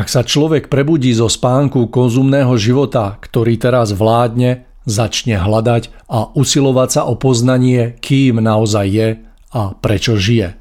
[0.00, 6.88] Ak sa človek prebudí zo spánku konzumného života, ktorý teraz vládne, začne hľadať a usilovať
[6.88, 9.08] sa o poznanie, kým naozaj je
[9.52, 10.56] a prečo žije.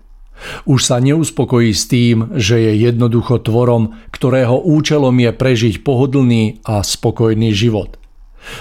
[0.67, 6.83] Už sa neuspokojí s tým, že je jednoducho tvorom, ktorého účelom je prežiť pohodlný a
[6.83, 7.95] spokojný život.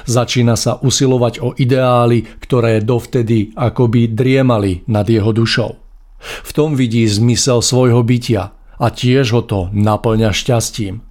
[0.06, 5.74] Začína sa usilovať o ideály, ktoré dovtedy akoby driemali nad jeho dušou.
[6.22, 11.02] V tom vidí zmysel svojho bytia– a tiež ho to naplňa šťastím.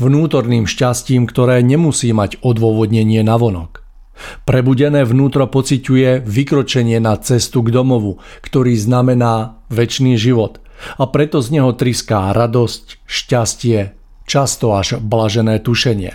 [0.00, 3.84] Vnútorným šťastím, ktoré nemusí mať odôvodnenie na vonok.
[4.42, 10.58] Prebudené vnútro pociťuje vykročenie na cestu k domovu, ktorý znamená väčší život
[10.98, 13.94] a preto z neho triská radosť, šťastie
[14.26, 16.12] často až blažené tušenie.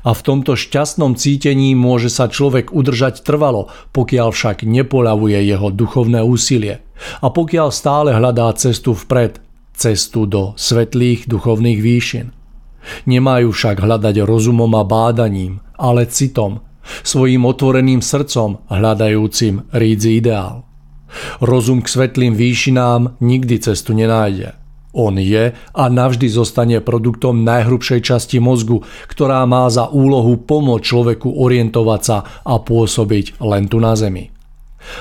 [0.00, 6.24] A v tomto šťastnom cítení môže sa človek udržať trvalo, pokiaľ však nepoľavuje jeho duchovné
[6.24, 6.80] úsilie
[7.20, 9.43] a pokiaľ stále hľadá cestu vpred,
[9.74, 12.26] cestu do svetlých duchovných výšin.
[13.08, 16.62] Nemajú však hľadať rozumom a bádaním, ale citom,
[17.02, 20.68] svojim otvoreným srdcom hľadajúcim rídzi ideál.
[21.40, 24.58] Rozum k svetlým výšinám nikdy cestu nenájde–
[24.94, 31.34] on je a navždy zostane produktom najhrubšej časti mozgu, ktorá má za úlohu pomôcť človeku
[31.34, 34.30] orientovať sa a pôsobiť len tu na zemi.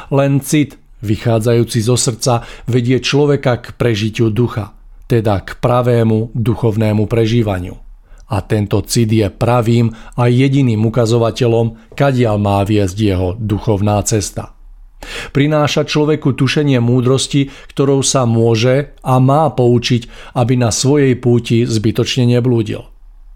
[0.10, 4.74] Len cit, vychádzajúci zo srdca, vedie človeka k prežitiu ducha,
[5.06, 7.76] teda k pravému duchovnému prežívaniu.
[8.34, 14.56] A tento cit je pravým a jediným ukazovateľom, kadiaľ má viesť jeho duchovná cesta.
[15.36, 22.40] Prináša človeku tušenie múdrosti, ktorou sa môže a má poučiť, aby na svojej púti zbytočne
[22.40, 22.88] neblúdil.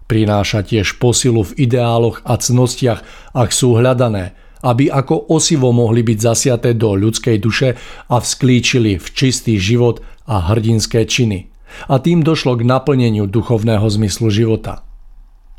[0.08, 3.04] Prináša tiež posilu v ideáloch a cnostiach,
[3.36, 4.32] ak sú hľadané,
[4.62, 7.74] aby ako osivo mohli byť zasiaté do ľudskej duše
[8.08, 11.50] a vzklíčili v čistý život a hrdinské činy.
[11.90, 14.86] A tým došlo k naplneniu duchovného zmyslu života.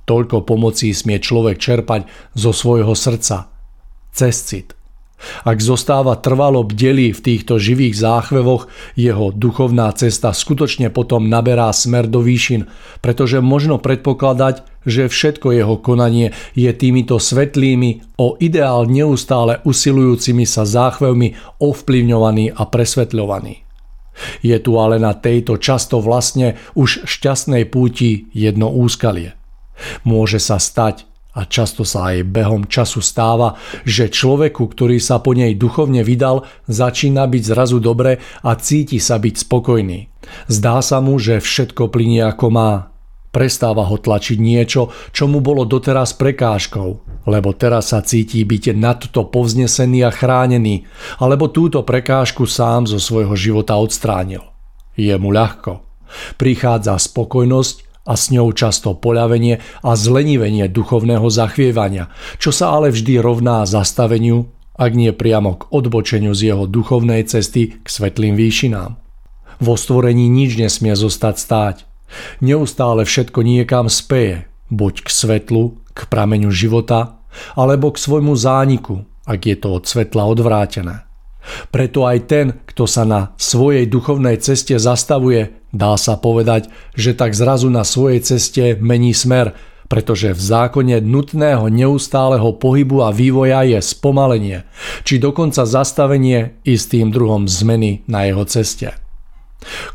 [0.10, 3.54] Toľko pomocí smie človek čerpať zo svojho srdca,
[4.10, 4.79] cez cit.
[5.44, 12.08] Ak zostáva trvalo bdelý v týchto živých záchvevoch, jeho duchovná cesta skutočne potom naberá smer
[12.08, 12.72] do výšin,
[13.04, 20.64] pretože možno predpokladať, že všetko jeho konanie je týmito svetlými, o ideál neustále usilujúcimi sa
[20.64, 23.68] záchvevmi ovplyvňovaný a presvetľovaný.
[24.44, 29.36] Je tu ale na tejto často vlastne už šťastnej púti jedno úskalie.
[30.04, 31.08] Môže sa stať,
[31.40, 33.56] a často sa aj behom času stáva,
[33.88, 39.16] že človeku, ktorý sa po nej duchovne vydal, začína byť zrazu dobre a cíti sa
[39.16, 40.12] byť spokojný.
[40.52, 42.72] Zdá sa mu, že všetko plinie ako má.
[43.32, 46.90] Prestáva ho tlačiť niečo, čo mu bolo doteraz prekážkou,
[47.30, 50.84] lebo teraz sa cíti byť nadto povznesený a chránený,
[51.22, 54.44] alebo túto prekážku sám zo svojho života odstránil.
[54.98, 55.86] Je mu ľahko.
[56.42, 62.10] Prichádza spokojnosť a s ňou často poľavenie a zlenivenie duchovného zachvievania,
[62.42, 67.78] čo sa ale vždy rovná zastaveniu, ak nie priamo k odbočeniu z jeho duchovnej cesty
[67.78, 68.98] k svetlým výšinám.
[69.60, 71.78] Vo stvorení nič nesmie zostať stáť.
[72.42, 77.22] Neustále všetko niekam speje, buď k svetlu, k prameňu života,
[77.54, 81.09] alebo k svojmu zániku, ak je to od svetla odvrátené.
[81.72, 87.34] Preto aj ten, kto sa na svojej duchovnej ceste zastavuje, dá sa povedať, že tak
[87.34, 89.56] zrazu na svojej ceste mení smer,
[89.90, 94.64] pretože v zákone nutného neustáleho pohybu a vývoja je spomalenie,
[95.02, 98.94] či dokonca zastavenie istým druhom zmeny na jeho ceste.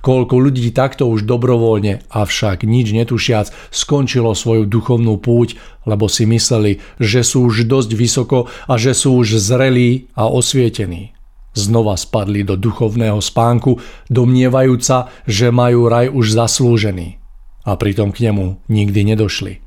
[0.05, 5.57] Koľko ľudí takto už dobrovoľne, avšak nič netušiac, skončilo svoju duchovnú púť,
[5.89, 8.39] lebo si mysleli, že sú už dosť vysoko
[8.69, 11.14] a že sú už zrelí a osvietení.
[11.55, 13.79] Znova spadli do duchovného spánku,
[14.11, 17.23] domnievajúca, že majú raj už zaslúžený.
[17.65, 19.65] A pritom k nemu nikdy nedošli.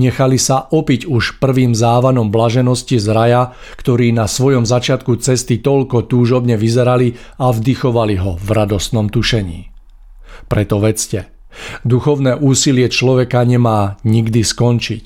[0.00, 3.42] Nechali sa opiť už prvým závanom blaženosti z raja,
[3.76, 9.68] ktorí na svojom začiatku cesty toľko túžobne vyzerali a vdychovali ho v radostnom tušení.
[10.48, 11.28] Preto vedzte,
[11.84, 15.04] duchovné úsilie človeka nemá nikdy skončiť.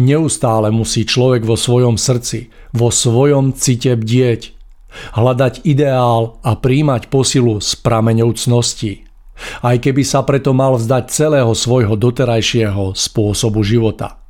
[0.00, 4.61] Neustále musí človek vo svojom srdci, vo svojom cite bdieť,
[5.16, 9.08] hľadať ideál a príjmať posilu z prameňovcnosti.
[9.64, 14.22] Aj keby sa preto mal vzdať celého svojho doterajšieho spôsobu života.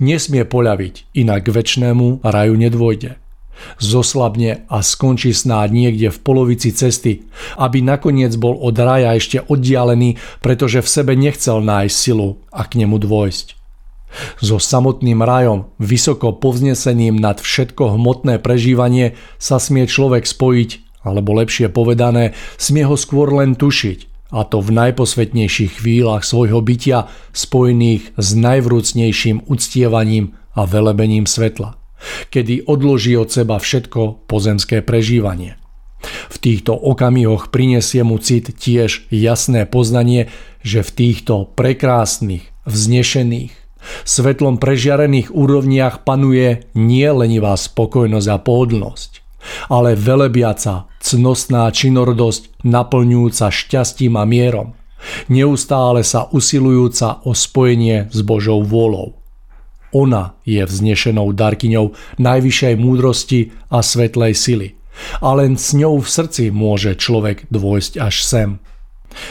[0.00, 3.20] Nesmie poľaviť, inak k väčšnému raju nedvojde.
[3.82, 7.26] Zoslabne a skončí snáď niekde v polovici cesty,
[7.58, 12.86] aby nakoniec bol od raja ešte oddialený, pretože v sebe nechcel nájsť silu a k
[12.86, 13.57] nemu dôjsť.
[14.40, 21.68] So samotným rajom, vysoko povzneseným nad všetko hmotné prežívanie sa smie človek spojiť, alebo lepšie
[21.70, 28.36] povedané, smie ho skôr len tušiť, a to v najposvetnejších chvíľach svojho bytia spojených s
[28.36, 31.80] najvrúcnejším uctievaním a velebením svetla,
[32.28, 35.56] kedy odloží od seba všetko pozemské prežívanie.
[36.28, 40.30] V týchto okamihoch prinesie mu cit tiež jasné poznanie,
[40.62, 43.50] že v týchto prekrásnych, vznešených,
[44.02, 49.10] Svetlom prežiarených úrovniach panuje nie lenivá spokojnosť a pohodlnosť,
[49.70, 54.74] ale velebiaca, cnostná činorodosť naplňujúca šťastím a mierom,
[55.30, 59.18] neustále sa usilujúca o spojenie s Božou vôľou.
[59.96, 64.68] Ona je vznešenou darkyňou najvyššej múdrosti a svetlej sily.
[65.22, 68.50] A len s ňou v srdci môže človek dôjsť až sem.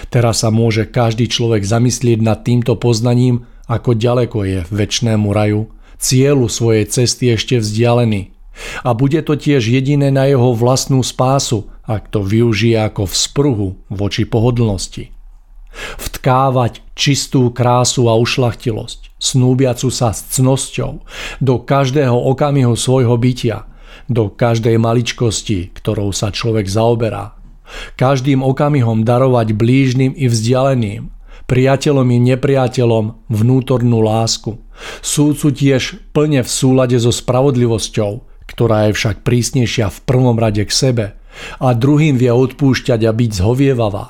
[0.10, 6.48] Teraz sa môže každý človek zamyslieť nad týmto poznaním, ako ďaleko je väčšnému raju, cieľu
[6.48, 8.32] svojej cesty ešte vzdialený.
[8.82, 14.26] A bude to tiež jediné na jeho vlastnú spásu, ak to využije ako vzpruhu voči
[14.26, 15.14] pohodlnosti.
[16.02, 21.06] Vtkávať čistú krásu a ušlachtilosť, snúbiacu sa s cnosťou,
[21.38, 23.70] do každého okamihu svojho bytia,
[24.10, 27.38] do každej maličkosti, ktorou sa človek zaoberá,
[28.00, 31.12] Každým okamihom darovať blížnym i vzdialeným,
[31.48, 34.60] priateľom i nepriateľom vnútornú lásku.
[35.02, 40.72] Súcu tiež plne v súlade so spravodlivosťou, ktorá je však prísnejšia v prvom rade k
[40.72, 41.06] sebe
[41.58, 44.06] a druhým vie odpúšťať a byť zhovievavá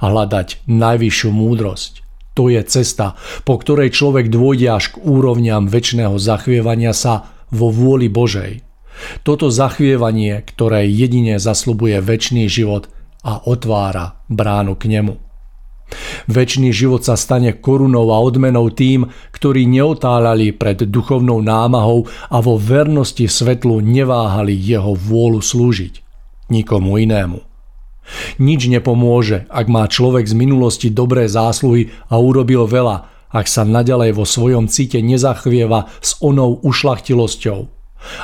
[0.00, 1.92] hľadať najvyššiu múdrosť.
[2.36, 3.16] To je cesta,
[3.48, 8.60] po ktorej človek dôjde až k úrovniam väčšného zachvievania sa vo vôli Božej.
[9.24, 12.92] Toto zachvievanie, ktoré jedine zaslubuje väčší život,
[13.26, 15.25] a otvára bránu k nemu.
[16.26, 22.58] Večný život sa stane korunou a odmenou tým, ktorí neotáľali pred duchovnou námahou a vo
[22.58, 26.02] vernosti svetlu neváhali jeho vôľu slúžiť.
[26.50, 27.42] Nikomu inému.
[28.38, 34.14] Nič nepomôže, ak má človek z minulosti dobré zásluhy a urobil veľa, ak sa naďalej
[34.14, 37.75] vo svojom cite nezachvieva s onou ušlachtilosťou,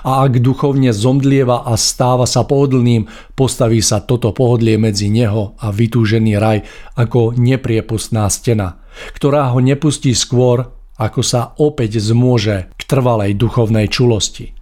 [0.03, 5.69] a ak duchovne zomdlieva a stáva sa pohodlným, postaví sa toto pohodlie medzi neho a
[5.71, 6.65] vytúžený raj
[6.97, 8.83] ako nepriepustná stena,
[9.17, 14.55] ktorá ho nepustí skôr, ako sa opäť zmôže k trvalej duchovnej čulosti.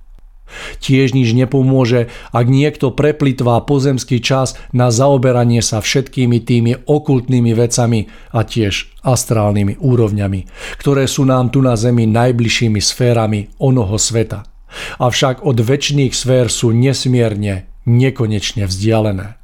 [0.83, 8.11] Tiež nič nepomôže, ak niekto preplitvá pozemský čas na zaoberanie sa všetkými tými okultnými vecami
[8.35, 10.41] a tiež astrálnymi úrovňami,
[10.83, 14.50] ktoré sú nám tu na Zemi najbližšími sférami onoho sveta.
[14.99, 19.41] Avšak od väčšných sfér sú nesmierne, nekonečne vzdialené.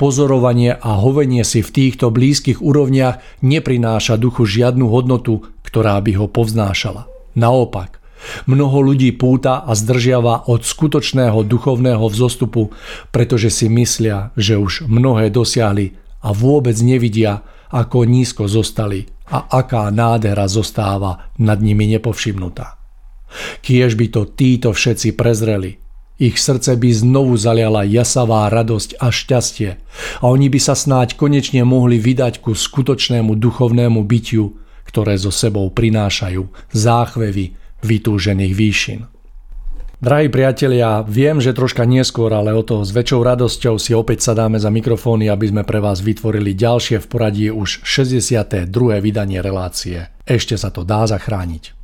[0.00, 6.26] Pozorovanie a hovenie si v týchto blízkych úrovniach neprináša duchu žiadnu hodnotu, ktorá by ho
[6.32, 7.04] povznášala.
[7.36, 8.00] Naopak,
[8.48, 12.72] mnoho ľudí púta a zdržiava od skutočného duchovného vzostupu,
[13.12, 15.92] pretože si myslia, že už mnohé dosiahli
[16.24, 22.79] a vôbec nevidia, ako nízko zostali a aká nádhera zostáva nad nimi nepovšimnutá.
[23.62, 25.80] Kiež by to títo všetci prezreli.
[26.20, 29.80] Ich srdce by znovu zaliala jasavá radosť a šťastie
[30.20, 34.52] a oni by sa snáď konečne mohli vydať ku skutočnému duchovnému bytiu,
[34.84, 36.44] ktoré so sebou prinášajú
[36.76, 39.00] záchvevy vytúžených výšin.
[40.00, 44.56] Drahí priatelia, viem, že troška neskôr, ale o to s väčšou radosťou si opäť sadáme
[44.56, 48.68] za mikrofóny, aby sme pre vás vytvorili ďalšie v poradí už 62.
[49.00, 50.08] vydanie relácie.
[50.24, 51.79] Ešte sa to dá zachrániť.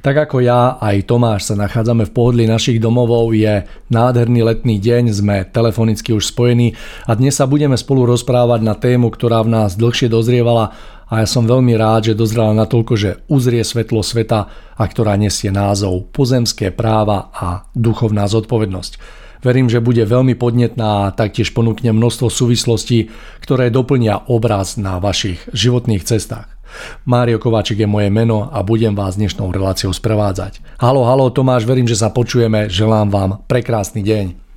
[0.00, 5.04] Tak ako ja, aj Tomáš sa nachádzame v pohodlí našich domovov, je nádherný letný deň,
[5.12, 6.74] sme telefonicky už spojení
[7.06, 10.74] a dnes sa budeme spolu rozprávať na tému, ktorá v nás dlhšie dozrievala
[11.12, 15.52] a ja som veľmi rád, že dozrela natoľko, že uzrie svetlo sveta a ktorá nesie
[15.52, 19.20] názov Pozemské práva a duchovná zodpovednosť.
[19.42, 23.10] Verím, že bude veľmi podnetná a taktiež ponúkne množstvo súvislostí,
[23.42, 26.51] ktoré doplnia obraz na vašich životných cestách.
[27.08, 30.60] Mário Kováčik je moje meno a budem vás dnešnou reláciou sprevádzať.
[30.78, 34.51] Halo, halo Tomáš, verím, že sa počujeme, želám vám prekrásny deň.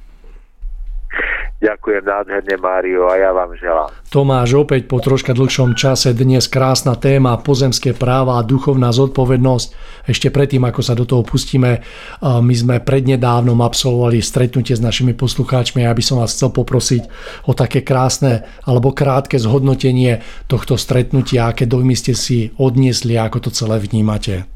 [1.65, 3.89] Ďakujem nádherne, Mário, a ja vám želám.
[4.13, 9.67] Tomáš, opäť po troška dlhšom čase dnes krásna téma pozemské práva a duchovná zodpovednosť.
[10.05, 11.81] Ešte predtým, ako sa do toho pustíme,
[12.21, 17.01] my sme prednedávnom absolvovali stretnutie s našimi poslucháčmi a ja by som vás chcel poprosiť
[17.49, 23.49] o také krásne alebo krátke zhodnotenie tohto stretnutia, aké dojmy ste si odniesli a ako
[23.49, 24.54] to celé vnímate.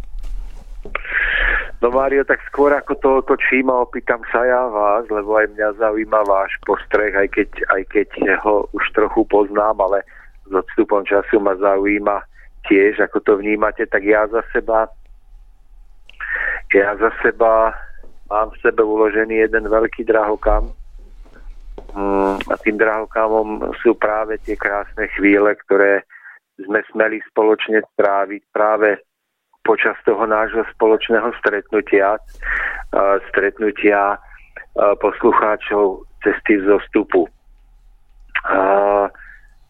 [1.80, 5.80] No Mário, tak skôr ako to otočím a opýtam sa ja vás, lebo aj mňa
[5.80, 8.10] zaujíma váš postreh, aj keď, aj keď
[8.44, 10.04] ho už trochu poznám, ale
[10.44, 12.20] s odstupom času ma zaujíma
[12.68, 14.92] tiež, ako to vnímate, tak ja za seba
[16.70, 17.74] ja za seba
[18.30, 20.70] mám v sebe uložený jeden veľký drahokam.
[21.98, 26.06] Mm, a tým drahokamom sú práve tie krásne chvíle, ktoré
[26.62, 29.02] sme smeli spoločne stráviť práve
[29.64, 32.18] počas toho nášho spoločného stretnutia,
[33.30, 34.18] stretnutia
[34.76, 37.28] poslucháčov cesty zostupu.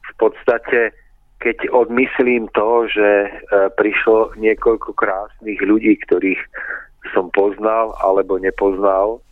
[0.09, 0.91] V podstate,
[1.39, 3.29] keď odmyslím to, že e,
[3.79, 6.41] prišlo niekoľko krásnych ľudí, ktorých
[7.15, 9.23] som poznal alebo nepoznal,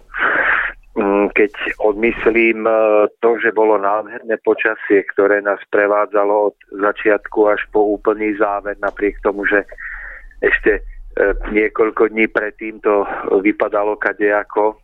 [1.35, 2.71] keď odmyslím e,
[3.19, 9.19] to, že bolo nádherné počasie, ktoré nás prevádzalo od začiatku až po úplný záver, napriek
[9.21, 9.67] tomu, že
[10.41, 10.81] ešte e,
[11.51, 13.05] niekoľko dní predtým to
[13.41, 14.77] vypadalo kadejako.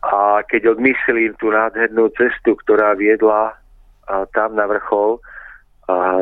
[0.00, 3.52] A keď odmyslím tú nádhernú cestu, ktorá viedla
[4.32, 5.20] tam na vrchol,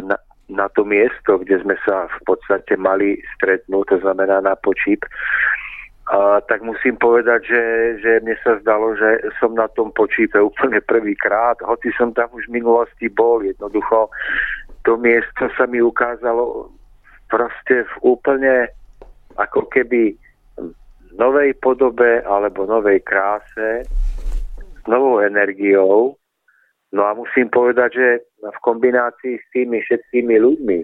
[0.03, 0.17] na,
[0.49, 5.05] na to miesto, kde sme sa v podstate mali stretnúť, to znamená na počíp,
[6.49, 7.63] tak musím povedať, že,
[8.01, 12.49] že mne sa zdalo, že som na tom počípe úplne prvýkrát, hoci som tam už
[12.49, 14.09] v minulosti bol, jednoducho
[14.89, 16.73] to miesto sa mi ukázalo
[17.29, 18.73] proste v úplne
[19.37, 20.17] ako keby
[21.15, 23.87] novej podobe alebo novej kráse,
[24.59, 26.17] s novou energiou.
[26.93, 28.09] No a musím povedať, že
[28.41, 30.79] v kombinácii s tými všetkými ľuďmi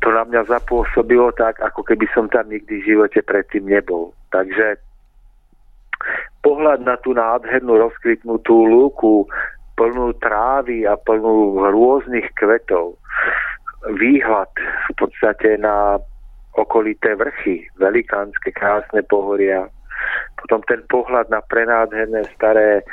[0.00, 4.14] to na mňa zapôsobilo tak, ako keby som tam nikdy v živote predtým nebol.
[4.30, 4.78] Takže
[6.46, 9.26] pohľad na tú nádhernú rozkvitnutú lúku,
[9.74, 12.96] plnú trávy a plnú rôznych kvetov,
[13.84, 14.50] výhľad
[14.90, 16.00] v podstate na
[16.56, 19.68] okolité vrchy, velikánske, krásne pohoria.
[20.40, 22.84] Potom ten pohľad na prenádherné staré e,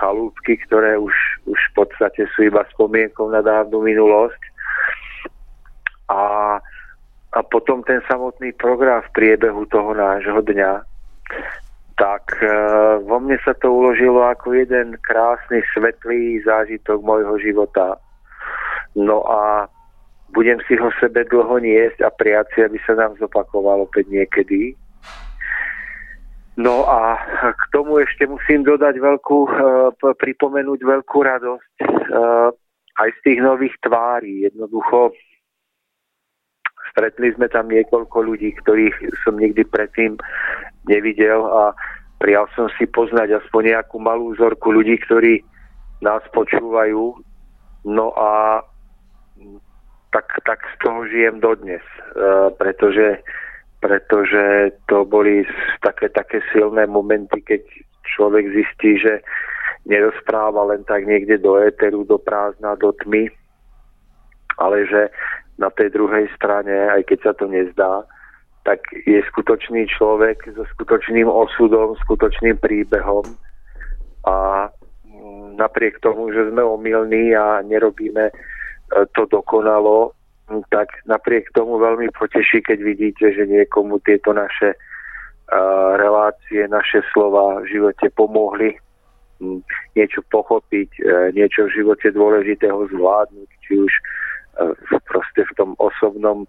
[0.00, 1.14] chalúbky, ktoré už,
[1.48, 4.42] už v podstate sú iba spomienkou na dávnu minulosť.
[6.12, 6.22] A,
[7.32, 10.84] a potom ten samotný program v priebehu toho nášho dňa,
[11.96, 12.48] tak e,
[13.00, 17.96] vo mne sa to uložilo ako jeden krásny, svetlý zážitok môjho života.
[18.92, 19.66] No a
[20.34, 24.74] budem si ho sebe dlho niesť a prijať si, aby sa nám zopakovalo opäť niekedy.
[26.58, 27.18] No a
[27.50, 29.50] k tomu ešte musím dodať veľkú, e,
[30.14, 31.86] pripomenúť veľkú radosť e,
[32.94, 34.46] aj z tých nových tvári.
[34.46, 35.14] Jednoducho
[36.94, 38.94] stretli sme tam niekoľko ľudí, ktorých
[39.26, 40.14] som nikdy predtým
[40.86, 41.74] nevidel a
[42.22, 45.42] prijal som si poznať aspoň nejakú malú vzorku ľudí, ktorí
[46.06, 47.18] nás počúvajú.
[47.82, 48.62] No a
[50.14, 51.82] tak, tak z toho žijem dodnes,
[52.14, 53.18] uh, pretože,
[53.82, 55.42] pretože to boli
[55.82, 57.66] také, také silné momenty, keď
[58.14, 59.18] človek zistí, že
[59.90, 63.26] nerozpráva len tak niekde do éteru, do prázdna, do tmy,
[64.62, 65.10] ale že
[65.58, 68.06] na tej druhej strane, aj keď sa to nezdá,
[68.64, 73.26] tak je skutočný človek so skutočným osudom, skutočným príbehom
[74.24, 74.68] a
[75.04, 78.32] mm, napriek tomu, že sme omylní a nerobíme
[78.90, 80.12] to dokonalo,
[80.68, 84.76] tak napriek tomu veľmi poteší, keď vidíte, že niekomu tieto naše
[85.96, 88.76] relácie, naše slova v živote pomohli
[89.96, 91.02] niečo pochopiť, e,
[91.34, 94.02] niečo v živote dôležitého zvládnuť, či už e,
[95.10, 96.46] proste v tom osobnom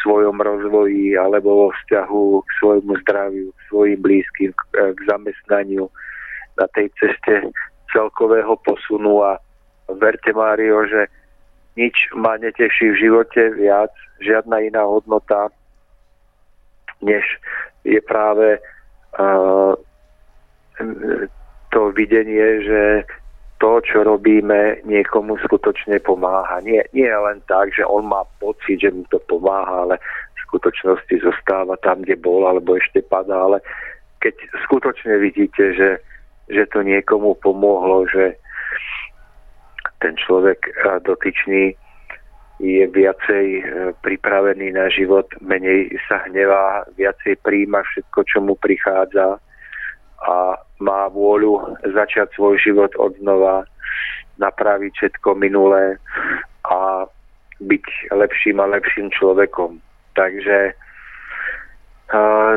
[0.00, 5.90] svojom rozvoji alebo vo vzťahu k svojmu zdraviu, k svojim blízkym, e, k zamestnaniu
[6.56, 7.50] na tej ceste
[7.92, 9.26] celkového posunu.
[9.26, 9.30] A
[9.98, 11.10] verte Mário, že
[11.76, 15.48] nič ma neteší v živote viac, žiadna iná hodnota,
[17.02, 17.24] než
[17.84, 18.60] je práve
[19.18, 19.72] uh,
[21.70, 22.82] to videnie, že
[23.60, 26.64] to, čo robíme, niekomu skutočne pomáha.
[26.64, 30.00] Nie, nie len tak, že on má pocit, že mu to pomáha, ale
[30.32, 33.60] v skutočnosti zostáva tam, kde bol, alebo ešte padá, ale
[34.24, 34.32] keď
[34.64, 35.90] skutočne vidíte, že,
[36.48, 38.39] že to niekomu pomohlo, že
[40.00, 41.76] ten človek eh, dotyčný
[42.60, 43.64] je viacej eh,
[44.04, 49.40] pripravený na život, menej sa hnevá, viacej príjma všetko, čo mu prichádza
[50.20, 53.64] a má vôľu začať svoj život od znova,
[54.36, 55.96] napraviť všetko minulé
[56.68, 57.08] a
[57.60, 59.80] byť lepším a lepším človekom.
[60.16, 60.76] Takže
[62.12, 62.56] uh,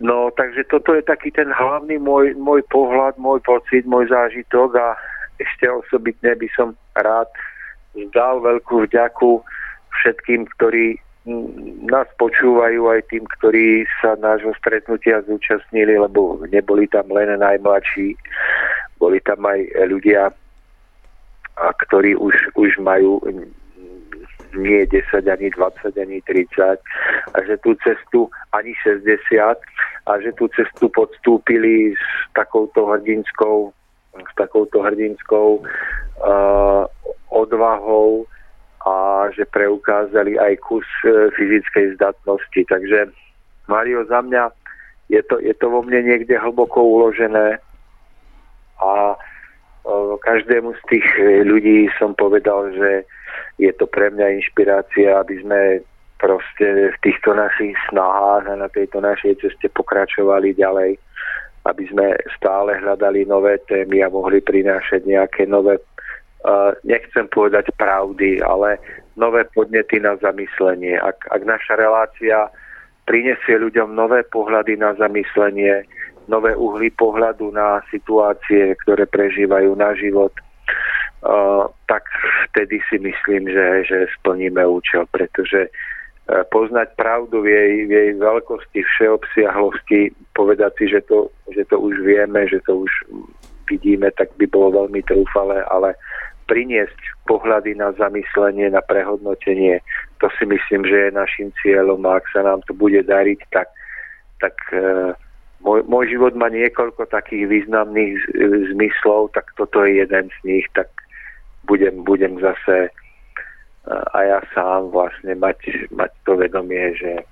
[0.00, 4.88] no, takže toto je taký ten hlavný môj, môj pohľad, môj pocit, môj zážitok a
[5.40, 7.28] ešte osobitne by som rád
[7.96, 9.42] zdal veľkú vďaku
[9.90, 11.00] všetkým, ktorí
[11.84, 18.16] nás počúvajú aj tým, ktorí sa nášho stretnutia zúčastnili, lebo neboli tam len najmladší,
[18.96, 20.32] boli tam aj ľudia,
[21.60, 23.20] ktorí už, už majú
[24.56, 26.80] nie 10, ani 20, ani 30
[27.34, 29.14] a že tú cestu ani 60
[30.06, 32.02] a že tú cestu podstúpili s
[32.34, 33.70] takouto hrdinskou
[34.26, 36.84] s takouto hrdinskou uh,
[37.30, 38.26] odvahou
[38.80, 42.60] a že preukázali aj kus uh, fyzickej zdatnosti.
[42.68, 43.12] Takže
[43.68, 44.50] Mario, za mňa
[45.08, 47.58] je to, je to vo mne niekde hlboko uložené
[48.80, 51.06] a uh, každému z tých
[51.44, 53.04] ľudí som povedal, že
[53.60, 55.60] je to pre mňa inšpirácia, aby sme
[56.20, 61.00] proste v týchto našich snahách a na tejto našej ceste pokračovali ďalej
[61.68, 65.76] aby sme stále hľadali nové témy a mohli prinášať nejaké nové,
[66.88, 68.80] nechcem povedať pravdy, ale
[69.20, 70.96] nové podnety na zamyslenie.
[70.96, 72.48] Ak, ak naša relácia
[73.04, 75.84] prinesie ľuďom nové pohľady na zamyslenie,
[76.30, 80.32] nové uhly pohľadu na situácie, ktoré prežívajú na život,
[81.84, 82.02] tak
[82.48, 85.68] vtedy si myslím, že, že splníme účel, pretože
[86.50, 91.98] poznať pravdu v jej, v jej veľkosti, všeobsiahlosti, povedať si, že to, že to už
[92.06, 92.92] vieme, že to už
[93.66, 95.94] vidíme, tak by bolo veľmi trúfale, ale
[96.50, 96.98] priniesť
[97.30, 99.78] pohľady na zamyslenie, na prehodnotenie,
[100.18, 103.70] to si myslím, že je našim cieľom a ak sa nám to bude dariť, tak,
[104.42, 105.14] tak e,
[105.62, 108.18] môj, môj život má niekoľko takých významných
[108.74, 110.90] zmyslov, tak toto je jeden z nich, tak
[111.70, 112.90] budem, budem zase
[113.90, 117.26] a ja sám vlastne mať, mať to vedomie, že,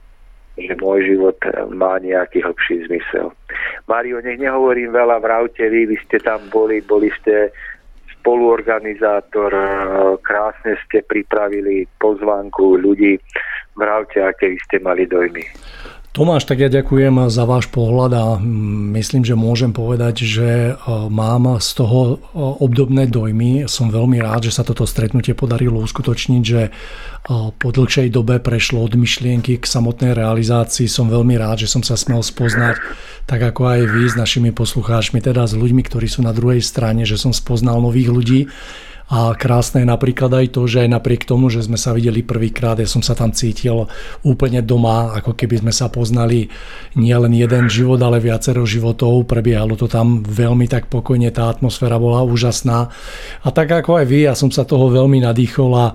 [0.59, 1.39] že môj život
[1.71, 3.31] má nejaký hlbší zmysel.
[3.87, 7.55] Mário, nech nehovorím veľa, vravte vy, vy ste tam boli, boli ste
[8.19, 9.55] spoluorganizátor,
[10.21, 13.17] krásne ste pripravili pozvánku ľudí,
[13.79, 15.47] vravte, aké vy ste mali dojmy.
[16.19, 18.25] Tomáš, tak ja ďakujem za váš pohľad a
[18.91, 20.73] myslím, že môžem povedať, že e,
[21.07, 22.15] mám z toho e,
[22.59, 23.71] obdobné dojmy.
[23.71, 26.71] Som veľmi rád, že sa toto stretnutie podarilo uskutočniť, že e,
[27.55, 30.91] po dlhšej dobe prešlo od myšlienky k samotnej realizácii.
[30.91, 32.83] Som veľmi rád, že som sa smel spoznať,
[33.31, 37.07] tak ako aj vy s našimi poslucháčmi, teda s ľuďmi, ktorí sú na druhej strane,
[37.07, 38.41] že som spoznal nových ľudí
[39.09, 42.77] a krásne je napríklad aj to, že aj napriek tomu, že sme sa videli prvýkrát,
[42.77, 43.89] ja som sa tam cítil
[44.21, 46.53] úplne doma, ako keby sme sa poznali
[46.93, 49.25] nie len jeden život, ale viacero životov.
[49.25, 52.93] Prebiehalo to tam veľmi tak pokojne, tá atmosféra bola úžasná.
[53.41, 55.87] A tak ako aj vy, ja som sa toho veľmi nadýchol a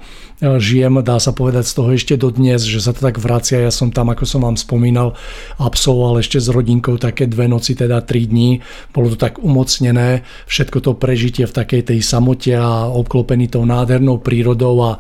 [0.42, 3.62] e, žijem, dá sa povedať z toho ešte dodnes, že sa to tak vracia.
[3.62, 5.14] Ja som tam, ako som vám spomínal,
[5.62, 8.66] absolvoval ešte s rodinkou také dve noci, teda tri dní.
[8.90, 14.24] Bolo to tak umocnené, všetko to prežitie v takej tej samote a obklopený tou nádhernou
[14.24, 14.92] prírodou a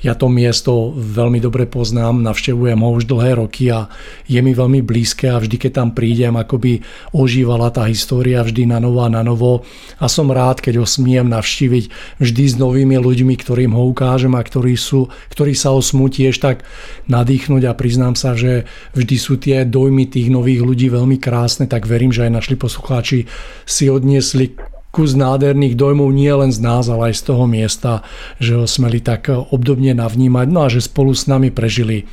[0.00, 3.92] ja to miesto veľmi dobre poznám, navštevujem ho už dlhé roky a
[4.24, 6.80] je mi veľmi blízke a vždy, keď tam prídem, akoby
[7.12, 9.68] ožívala tá história vždy na novo a na novo.
[10.00, 14.42] A som rád, keď ho smiem navštíviť vždy s novými ľuďmi, ktorým ho ukážem a
[14.42, 16.64] ktorí, sú, ktorí sa ho smú tiež tak
[17.12, 17.62] nadýchnuť.
[17.68, 18.64] A priznám sa, že
[18.96, 23.28] vždy sú tie dojmy tých nových ľudí veľmi krásne, tak verím, že aj našli poslucháči
[23.68, 24.56] si odniesli
[24.90, 28.02] kus nádherných dojmov nie len z nás, ale aj z toho miesta,
[28.42, 32.10] že ho smeli tak obdobne navnímať, no a že spolu s nami prežili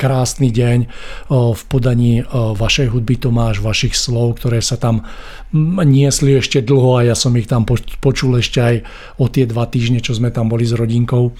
[0.00, 0.88] krásny deň
[1.28, 5.04] v podaní vašej hudby Tomáš, vašich slov, ktoré sa tam
[5.84, 7.68] niesli ešte dlho a ja som ich tam
[8.00, 8.76] počul ešte aj
[9.20, 11.36] o tie dva týždne, čo sme tam boli s rodinkou.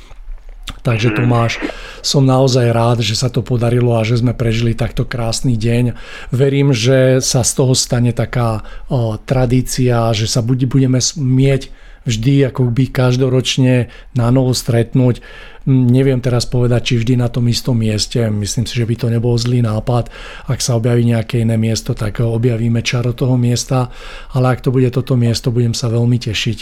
[0.81, 1.61] Takže Tomáš,
[2.01, 5.99] som naozaj rád, že sa to podarilo a že sme prežili takto krásny deň.
[6.33, 12.71] Verím, že sa z toho stane taká o, tradícia, že sa budeme mieť vždy ako
[12.71, 15.21] by každoročne na novo stretnúť.
[15.69, 18.17] Neviem teraz povedať, či vždy na tom istom mieste.
[18.33, 20.09] Myslím si, že by to nebol zlý nápad.
[20.49, 23.93] Ak sa objaví nejaké iné miesto, tak objavíme čaro toho miesta.
[24.33, 26.59] Ale ak to bude toto miesto, budem sa veľmi tešiť.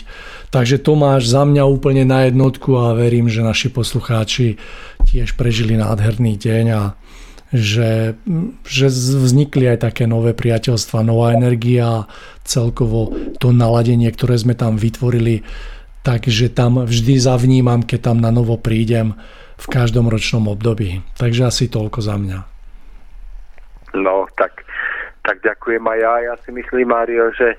[0.51, 4.59] Takže to máš za mňa úplne na jednotku a verím, že naši poslucháči
[5.07, 6.99] tiež prežili nádherný deň a
[7.53, 8.17] že,
[8.69, 12.05] že vznikli aj také nové priateľstva, nová energia,
[12.45, 15.45] celkovo to naladenie, ktoré sme tam vytvorili,
[16.05, 19.17] takže tam vždy zavnímam, keď tam na novo prídem
[19.59, 21.03] v každom ročnom období.
[21.17, 22.39] Takže asi toľko za mňa.
[23.97, 24.63] No, tak,
[25.25, 26.15] tak ďakujem aj ja.
[26.31, 27.57] Ja si myslím, Mário, že,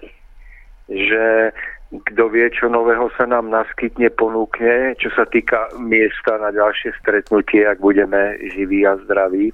[0.87, 1.51] že
[1.89, 7.65] kto vie, čo nového sa nám naskytne, ponúkne, čo sa týka miesta na ďalšie stretnutie,
[7.65, 9.49] ak budeme živí a zdraví.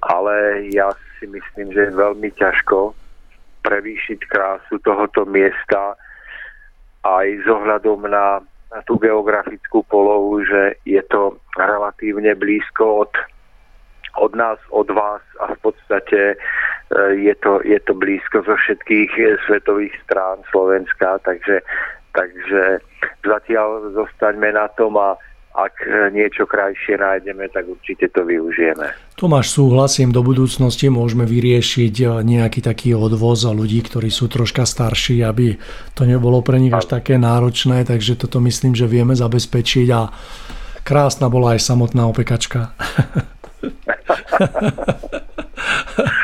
[0.00, 0.88] Ale ja
[1.20, 2.96] si myslím, že je veľmi ťažko
[3.68, 5.92] prevýšiť krásu tohoto miesta
[7.04, 8.40] aj s ohľadom na,
[8.72, 13.12] na tú geografickú polohu, že je to relatívne blízko od,
[14.16, 16.40] od nás, od vás a v podstate
[16.96, 21.60] je to, je to blízko zo všetkých e, svetových strán Slovenska, takže,
[22.16, 22.80] takže
[23.20, 25.20] zatiaľ zostaňme na tom a
[25.52, 28.88] ak e, niečo krajšie nájdeme, tak určite to využijeme.
[29.20, 35.20] Tomáš, súhlasím, do budúcnosti môžeme vyriešiť nejaký taký odvoz a ľudí, ktorí sú troška starší,
[35.28, 35.60] aby
[35.92, 40.08] to nebolo pre nich až také náročné, takže toto myslím, že vieme zabezpečiť a
[40.88, 42.72] krásna bola aj samotná opekačka.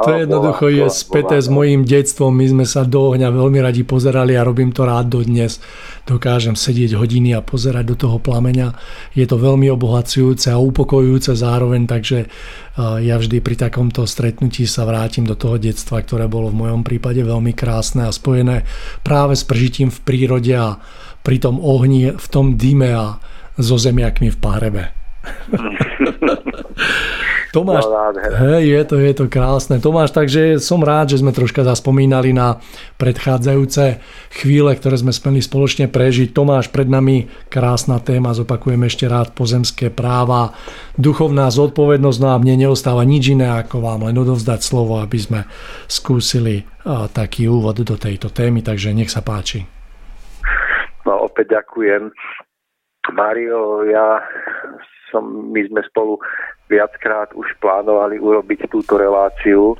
[0.00, 2.32] To jednoducho je späté s mojím detstvom.
[2.32, 5.60] My sme sa do ohňa veľmi radi pozerali a robím to rád dodnes.
[6.08, 8.72] Dokážem sedieť hodiny a pozerať do toho plameňa.
[9.12, 12.32] Je to veľmi obohacujúce a upokojujúce zároveň, takže
[12.80, 17.20] ja vždy pri takomto stretnutí sa vrátim do toho detstva, ktoré bolo v mojom prípade
[17.20, 18.64] veľmi krásne a spojené
[19.04, 20.80] práve s prežitím v prírode a
[21.20, 23.20] pri tom ohni, v tom dime a
[23.60, 24.82] so zemiakmi v párebe.
[27.50, 28.14] Tomáš, no,
[28.46, 29.82] hej, je to, je to krásne.
[29.82, 32.62] Tomáš, takže som rád, že sme troška zaspomínali na
[33.02, 33.98] predchádzajúce
[34.38, 36.30] chvíle, ktoré sme speli spoločne prežiť.
[36.30, 40.54] Tomáš, pred nami krásna téma, zopakujem ešte rád, pozemské práva,
[40.94, 45.40] duchovná zodpovednosť, no a mne neostáva nič iné, ako vám len odovzdať slovo, aby sme
[45.90, 46.62] skúsili
[47.10, 49.66] taký úvod do tejto témy, takže nech sa páči.
[51.02, 52.14] No opäť ďakujem.
[53.10, 54.22] Mario, ja
[55.10, 56.14] som, my sme spolu
[56.70, 59.74] viackrát už plánovali urobiť túto reláciu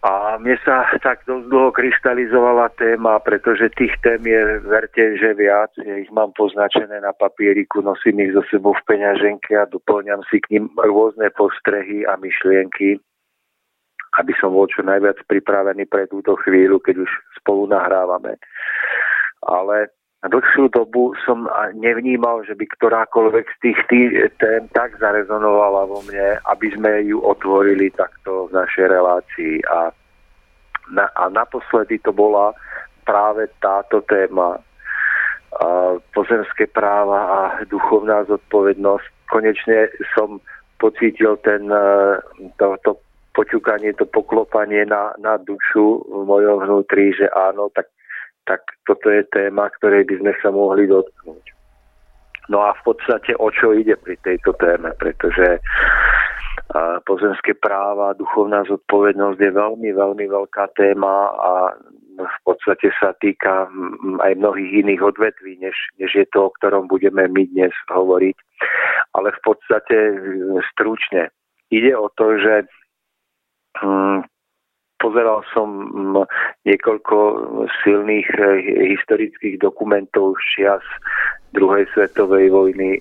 [0.00, 5.68] a mne sa tak dosť dlho kryštalizovala téma, pretože tých tém je, verte, že viac.
[5.76, 10.40] Ja ich mám poznačené na papieriku, nosím ich zo sebou v peňaženke a doplňam si
[10.40, 12.96] k ním rôzne postrehy a myšlienky,
[14.16, 18.40] aby som bol čo najviac pripravený pre túto chvíľu, keď už spolu nahrávame.
[19.44, 23.80] Ale na dlhšiu dobu som nevnímal, že by ktorákoľvek z tých,
[24.36, 29.64] tém tak zarezonovala vo mne, aby sme ju otvorili takto v našej relácii.
[29.64, 29.88] A,
[30.92, 32.52] na, a naposledy to bola
[33.08, 34.60] práve táto téma
[35.50, 39.06] a pozemské práva a duchovná zodpovednosť.
[39.26, 40.38] Konečne som
[40.78, 42.20] pocítil ten, e,
[42.54, 43.02] to, to
[43.34, 47.90] poťukanie, to poklopanie na, na dušu v mojom vnútri, že áno, tak
[48.44, 51.44] tak toto je téma, ktorej by sme sa mohli dotknúť.
[52.50, 55.62] No a v podstate o čo ide pri tejto téme, pretože
[57.06, 61.52] pozemské práva, duchovná zodpovednosť je veľmi, veľmi veľká téma a
[62.20, 63.70] v podstate sa týka
[64.20, 68.36] aj mnohých iných odvetví, než, než je to, o ktorom budeme my dnes hovoriť.
[69.16, 69.96] Ale v podstate
[70.74, 71.32] stručne.
[71.70, 72.54] Ide o to, že
[75.00, 76.28] pozeral som mm,
[76.68, 77.16] niekoľko
[77.82, 78.46] silných eh,
[78.94, 80.84] historických dokumentov z čias
[81.56, 83.00] druhej svetovej vojny.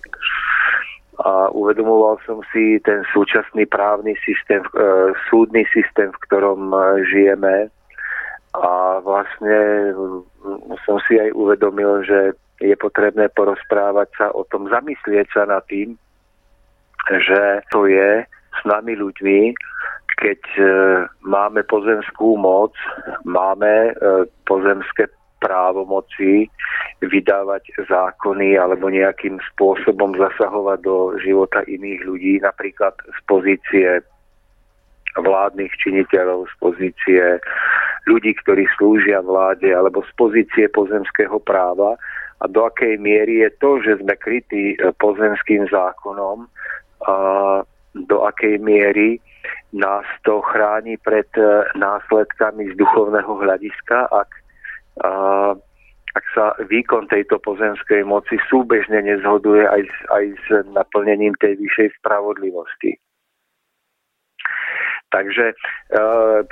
[1.20, 6.80] A uvedomoval som si ten súčasný právny systém, eh, súdny systém, v ktorom eh,
[7.12, 7.56] žijeme.
[8.56, 15.28] A vlastne mm, som si aj uvedomil, že je potrebné porozprávať sa o tom, zamyslieť
[15.32, 15.96] sa nad tým,
[17.08, 19.56] že to je s nami ľuďmi,
[20.20, 20.64] keď e,
[21.24, 22.76] máme pozemskú moc,
[23.24, 23.92] máme e,
[24.44, 25.08] pozemské
[25.40, 26.52] právomoci
[27.00, 33.88] vydávať zákony alebo nejakým spôsobom zasahovať do života iných ľudí, napríklad z pozície
[35.16, 37.24] vládnych činiteľov, z pozície
[38.04, 41.96] ľudí, ktorí slúžia vláde alebo z pozície pozemského práva.
[42.40, 46.52] A do akej miery je to, že sme krytí e, pozemským zákonom,
[47.08, 47.16] a
[47.96, 49.24] do akej miery
[49.74, 54.30] nás to chráni pred e, následkami z duchovného hľadiska, ak,
[56.18, 63.00] ak sa výkon tejto pozemskej moci súbežne nezhoduje aj, aj s naplnením tej vyššej spravodlivosti.
[65.10, 65.56] Takže e,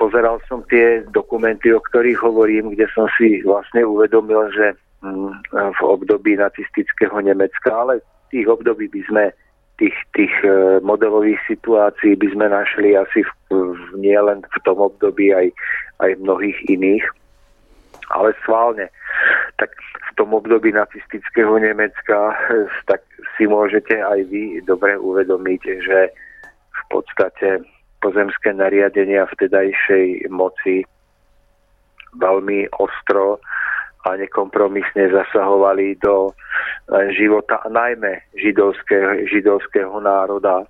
[0.01, 4.73] pozeral som tie dokumenty, o ktorých hovorím, kde som si vlastne uvedomil, že
[5.05, 5.31] mm,
[5.77, 8.01] v období nacistického Nemecka, ale
[8.33, 9.23] tých období by sme
[9.77, 14.81] tých, tých e, modelových situácií by sme našli asi v, v, nie len v tom
[14.81, 15.53] období, aj,
[16.01, 17.05] aj mnohých iných.
[18.07, 18.87] Ale sválne,
[19.59, 23.05] tak v tom období nacistického Nemecka e, tak
[23.37, 25.99] si môžete aj vy dobre uvedomiť, že
[26.73, 27.61] v podstate
[28.01, 30.85] pozemské nariadenia vtedajšej moci
[32.17, 33.37] veľmi ostro
[34.07, 36.33] a nekompromisne zasahovali do eh,
[36.87, 40.63] života najmä židovského, židovského národa.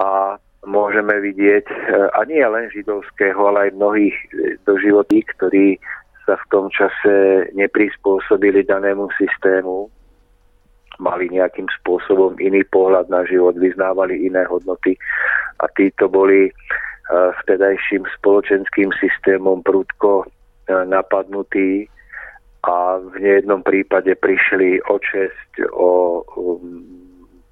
[0.00, 5.76] A môžeme vidieť, eh, a nie len židovského, ale aj mnohých eh, do životí, ktorí
[6.24, 9.92] sa v tom čase neprispôsobili danému systému,
[11.00, 15.00] mali nejakým spôsobom iný pohľad na život, vyznávali iné hodnoty.
[15.64, 16.52] A títo boli
[17.10, 20.28] vtedajším spoločenským systémom prudko
[20.68, 21.90] napadnutí
[22.60, 26.84] a v nejednom prípade prišli o česť, o um,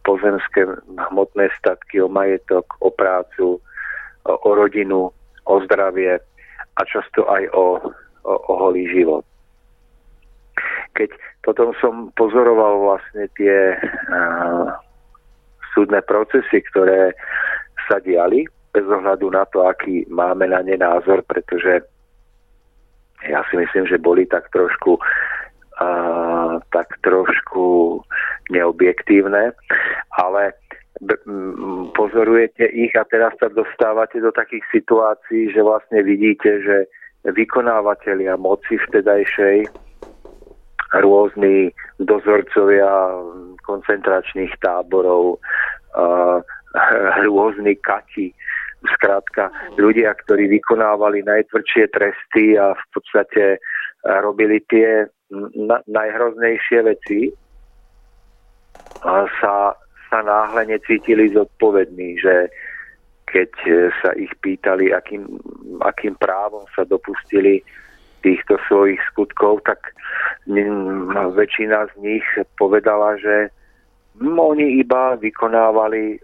[0.05, 0.69] pozemské
[1.09, 3.57] hmotné statky, o majetok, o prácu,
[4.25, 5.09] o, o rodinu,
[5.49, 6.21] o zdravie
[6.77, 7.81] a často aj o,
[8.29, 9.25] o, o holý život.
[10.93, 11.09] Keď
[11.41, 14.69] potom som pozoroval vlastne tie uh,
[15.73, 17.17] súdne procesy, ktoré
[17.89, 18.45] sa diali,
[18.77, 21.81] bez ohľadu na to, aký máme na ne názor, pretože
[23.27, 25.01] ja si myslím, že boli tak trošku
[25.79, 25.89] a,
[26.71, 27.99] tak trošku
[28.51, 29.55] neobjektívne,
[30.19, 30.43] ale
[31.95, 36.77] pozorujete ich a teraz sa dostávate do takých situácií, že vlastne vidíte, že
[37.23, 39.71] vykonávateľia moci vtedajšej,
[40.99, 43.15] rôzni dozorcovia
[43.63, 45.39] koncentračných táborov,
[47.29, 48.33] rôzni kati,
[48.79, 53.59] Skrátka, ľudia, ktorí vykonávali najtvrdšie tresty a v podstate e,
[54.23, 55.07] robili tie
[55.91, 57.35] najhroznejšie veci,
[59.03, 59.75] a sa,
[60.11, 62.51] sa náhle necítili zodpovední, že
[63.29, 65.27] keď e, sa ich pýtali, akým,
[65.85, 67.61] akým právom sa dopustili
[68.25, 69.79] týchto svojich skutkov, tak
[71.39, 72.27] väčšina z nich
[72.59, 73.53] povedala, že
[74.23, 76.19] oni iba vykonávali e,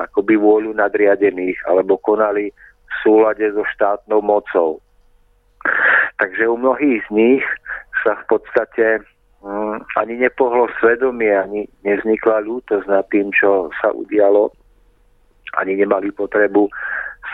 [0.00, 4.80] akoby vôľu nadriadených alebo konali v súlade so štátnou mocou.
[6.16, 7.44] Takže u mnohých z nich
[8.04, 9.04] sa v podstate
[9.44, 14.48] mm, ani nepohlo svedomie, ani nevznikla ľútosť nad tým, čo sa udialo.
[15.60, 16.68] Ani nemali potrebu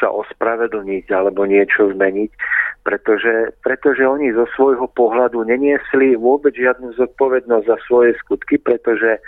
[0.01, 2.31] sa ospravedlniť alebo niečo zmeniť,
[2.83, 9.21] pretože, pretože oni zo svojho pohľadu neniesli vôbec žiadnu zodpovednosť za svoje skutky, pretože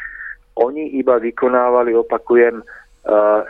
[0.55, 2.64] oni iba vykonávali, opakujem, e,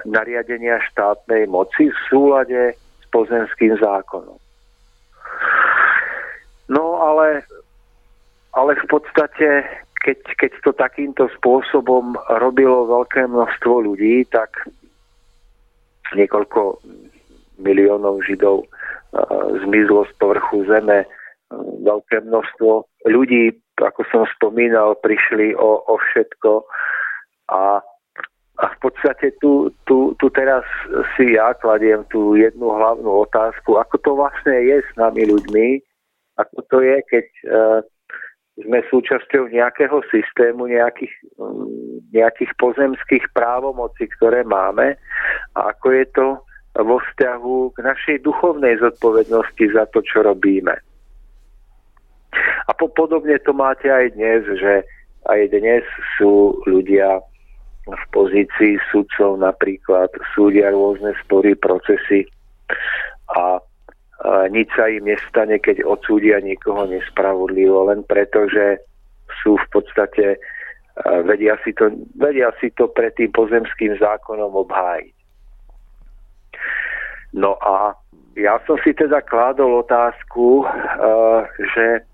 [0.09, 4.41] nariadenia štátnej moci v súlade s pozemským zákonom.
[6.73, 7.45] No ale,
[8.57, 9.69] ale v podstate,
[10.01, 14.65] keď, keď to takýmto spôsobom robilo veľké množstvo ľudí, tak
[16.17, 16.81] niekoľko
[17.61, 18.69] miliónov Židov uh,
[19.61, 21.05] zmizlo z povrchu zeme,
[21.85, 26.63] veľké množstvo ľudí, ako som spomínal, prišli o, o všetko.
[27.51, 27.83] A,
[28.63, 30.63] a v podstate tu, tu, tu teraz
[31.15, 35.83] si ja kladiem tú jednu hlavnú otázku, ako to vlastne je s nami ľuďmi,
[36.39, 37.81] ako to je, keď uh,
[38.63, 41.11] sme súčasťou nejakého systému, nejakých,
[42.15, 44.95] nejakých pozemských právomocí, ktoré máme?
[45.59, 46.27] A ako je to
[46.79, 50.75] vo vzťahu k našej duchovnej zodpovednosti za to, čo robíme.
[52.69, 54.85] A po, podobne to máte aj dnes, že
[55.29, 55.85] aj dnes
[56.17, 57.21] sú ľudia
[57.85, 62.25] v pozícii sudcov napríklad súdia rôzne spory, procesy
[63.29, 68.81] a, a nič sa im nestane, keď odsúdia niekoho nespravodlivo, len preto, že
[69.45, 70.41] sú v podstate
[71.29, 75.15] vedia si to, vedia si to pred tým pozemským zákonom obhájiť.
[77.35, 77.99] No a
[78.39, 80.63] ja som si teda kládol otázku,
[81.75, 82.07] že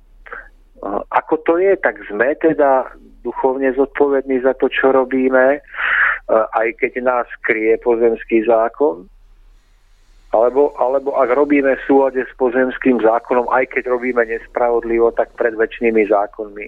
[1.10, 2.88] ako to je, tak sme teda
[3.20, 5.60] duchovne zodpovední za to, čo robíme, e,
[6.32, 9.04] aj keď nás krie pozemský zákon,
[10.30, 15.58] alebo, alebo ak robíme v súlade s pozemským zákonom, aj keď robíme nespravodlivo, tak pred
[15.58, 16.66] väčšnými zákonmi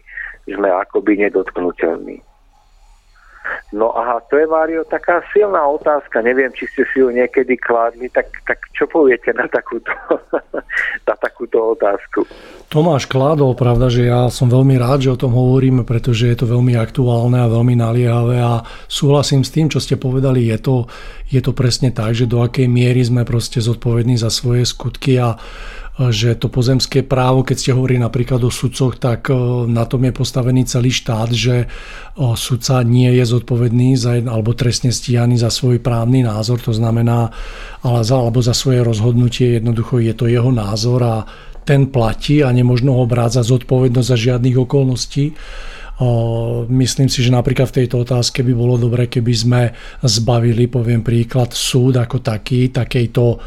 [0.51, 2.19] sme akoby nedotknutelní.
[3.73, 6.21] No aha, to je, Mário, taká silná otázka.
[6.21, 9.93] Neviem, či ste si ju niekedy kládli, tak, tak čo poviete na takúto,
[11.09, 12.29] na takúto otázku?
[12.73, 16.49] Tomáš kládol, pravda, že ja som veľmi rád, že o tom hovoríme, pretože je to
[16.49, 20.77] veľmi aktuálne a veľmi naliehavé a súhlasím s tým, čo ste povedali, je to,
[21.29, 25.37] je to presne tak, že do akej miery sme proste zodpovední za svoje skutky a
[25.93, 29.37] že to pozemské právo, keď ste hovorili napríklad o sudcoch, tak e,
[29.69, 31.67] na tom je postavený celý štát, že e,
[32.33, 37.29] sudca nie je zodpovedný za, alebo trestne stíhaný za svoj právny názor, to znamená,
[37.85, 41.17] ale za, alebo za svoje rozhodnutie, jednoducho je to jeho názor a
[41.69, 45.31] ten platí a nemožno ho brať za zodpovednosť za žiadnych okolností.
[46.67, 49.63] Myslím si, že napríklad v tejto otázke by bolo dobre, keby sme
[50.03, 53.39] zbavili, poviem príklad, súd ako taký, takejto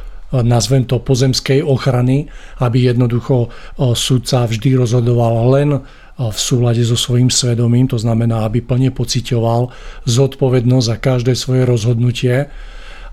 [0.43, 2.27] nazvem to pozemskej ochrany,
[2.59, 3.53] aby jednoducho
[3.93, 5.69] sudca vždy rozhodoval len
[6.15, 9.75] v súlade so svojím svedomím, to znamená, aby plne pocitoval
[10.07, 12.47] zodpovednosť za každé svoje rozhodnutie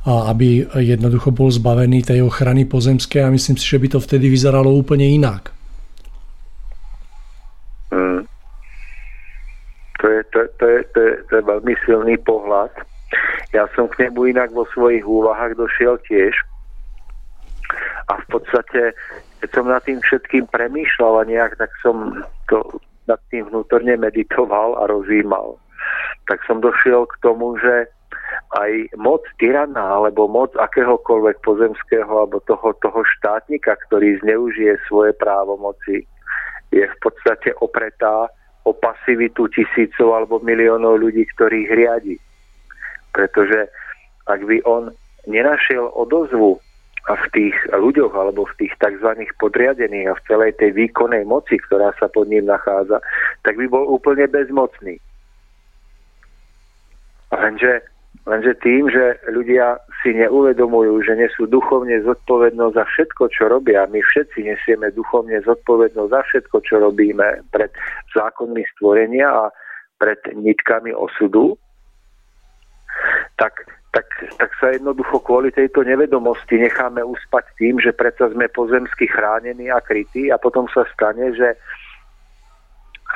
[0.03, 4.31] a aby jednoducho bol zbavený tej ochrany pozemskej a myslím si, že by to vtedy
[4.31, 5.51] vyzeralo úplne inak.
[7.91, 8.23] Hmm.
[10.03, 12.71] To, je, to, to, je, to, je, to je veľmi silný pohľad.
[13.51, 16.35] Ja som k nemu inak vo svojich úvahách došiel tiež,
[18.09, 18.97] a v podstate,
[19.43, 22.63] keď som nad tým všetkým premýšľal a nejak, tak som to
[23.07, 25.59] nad tým vnútorne meditoval a rozímal.
[26.31, 27.91] Tak som došiel k tomu, že
[28.53, 36.05] aj moc tyrana alebo moc akéhokoľvek pozemského alebo toho, toho štátnika, ktorý zneužije svoje právomoci,
[36.73, 38.29] je v podstate opretá
[38.63, 42.17] o pasivitu tisícov alebo miliónov ľudí, ktorých riadi.
[43.13, 43.69] Pretože
[44.31, 44.95] ak by on
[45.27, 46.63] nenašiel odozvu
[47.11, 49.27] a v tých ľuďoch alebo v tých tzv.
[49.43, 53.03] podriadených a v celej tej výkonnej moci, ktorá sa pod ním nachádza,
[53.43, 55.03] tak by bol úplne bezmocný.
[57.35, 57.83] Lenže,
[58.23, 63.99] lenže tým, že ľudia si neuvedomujú, že nesú duchovne zodpovednosť za všetko, čo robia, my
[63.99, 67.75] všetci nesieme duchovne zodpovednosť za všetko, čo robíme pred
[68.15, 69.45] zákonmi stvorenia a
[69.99, 71.59] pred nitkami osudu,
[73.39, 74.09] tak tak,
[74.41, 79.85] tak sa jednoducho kvôli tejto nevedomosti necháme uspať tým, že predsa sme pozemsky chránení a
[79.85, 81.53] krytí a potom sa stane, že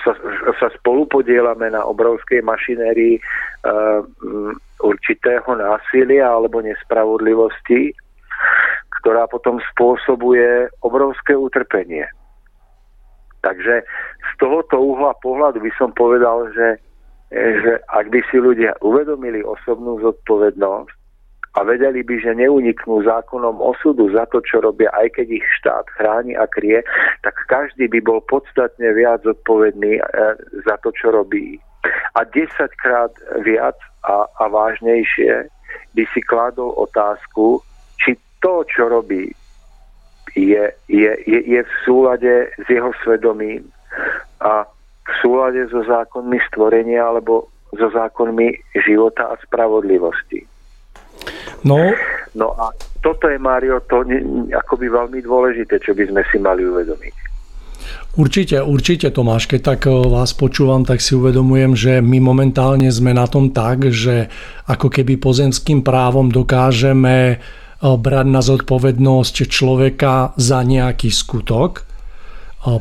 [0.05, 0.13] sa,
[0.61, 1.09] sa spolu
[1.73, 4.05] na obrovskej mašinérii uh,
[4.85, 7.97] určitého násilia alebo nespravodlivosti,
[9.01, 12.05] ktorá potom spôsobuje obrovské utrpenie.
[13.41, 13.81] Takže
[14.21, 16.77] z tohoto uhla pohľadu by som povedal, že
[17.35, 20.95] že ak by si ľudia uvedomili osobnú zodpovednosť
[21.57, 25.89] a vedeli by, že neuniknú zákonom osudu za to, čo robia, aj keď ich štát
[25.97, 26.85] chráni a krie,
[27.25, 30.03] tak každý by bol podstatne viac zodpovedný e,
[30.69, 31.57] za to, čo robí.
[32.15, 35.49] A desaťkrát viac a, a vážnejšie
[35.97, 37.65] by si kladol otázku,
[37.97, 39.33] či to, čo robí,
[40.37, 43.65] je, je, je, je v súlade s jeho svedomím
[44.45, 44.69] a
[45.07, 50.43] v súlade so zákonmi stvorenia alebo so zákonmi života a spravodlivosti.
[51.63, 51.79] No,
[52.35, 54.03] no a toto je, Mário, to
[54.51, 57.27] akoby veľmi dôležité, čo by sme si mali uvedomiť.
[58.17, 63.13] Určite, určite Tomáš, keď tak eh, vás počúvam, tak si uvedomujem, že my momentálne sme
[63.13, 64.33] na tom tak, že
[64.67, 67.39] ako keby pozemským právom dokážeme eh,
[67.79, 71.86] brať na zodpovednosť človeka za nejaký skutok,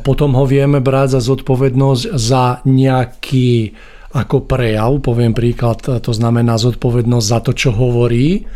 [0.02, 3.72] potom ho vieme brať za zodpovednosť za nejaký
[4.16, 8.48] ako prejav, poviem príklad, to znamená zodpovednosť za to, čo hovorí.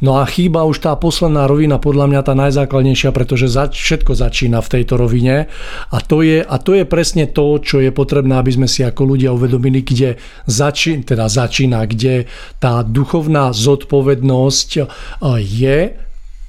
[0.00, 4.72] No a chýba už tá posledná rovina, podľa mňa tá najzákladnejšia, pretože všetko začína v
[4.80, 5.44] tejto rovine
[5.92, 9.04] a to je, a to je presne to, čo je potrebné, aby sme si ako
[9.04, 10.16] ľudia uvedomili, kde
[10.48, 12.24] začína, teda začína, kde
[12.56, 14.70] tá duchovná zodpovednosť
[15.36, 15.78] je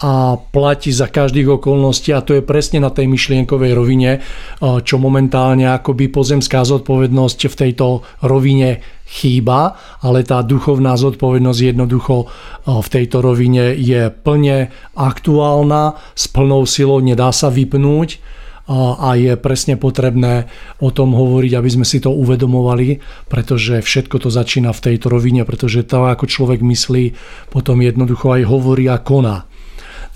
[0.02, 4.18] a platí za každých okolností a to je presne na tej myšlienkovej rovine,
[4.58, 12.26] čo momentálne akoby pozemská zodpovednosť v tejto rovine chýba, ale tá duchovná zodpovednosť jednoducho
[12.66, 18.42] v tejto rovine je plne aktuálna, s plnou silou nedá sa vypnúť
[18.72, 20.48] a je presne potrebné
[20.80, 25.44] o tom hovoriť, aby sme si to uvedomovali, pretože všetko to začína v tejto rovine,
[25.44, 27.14] pretože to, ako človek myslí,
[27.52, 29.46] potom jednoducho aj hovorí a koná.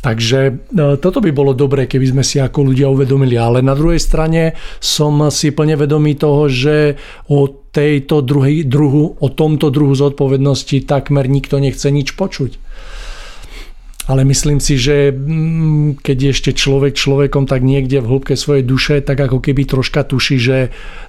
[0.01, 0.53] Takže e,
[1.01, 3.39] toto by bolo dobré, keby sme si ako ľudia uvedomili.
[3.39, 6.99] Ale na druhej strane som si plne vedomý toho, že
[7.31, 12.61] o tejto druhej, druhu, o tomto druhu zodpovednosti takmer nikto nechce nič počuť.
[14.05, 18.61] Ale myslím si, že mm, keď je ešte človek človekom, tak niekde v hĺbke svojej
[18.61, 20.57] duše, tak ako keby troška tuší, že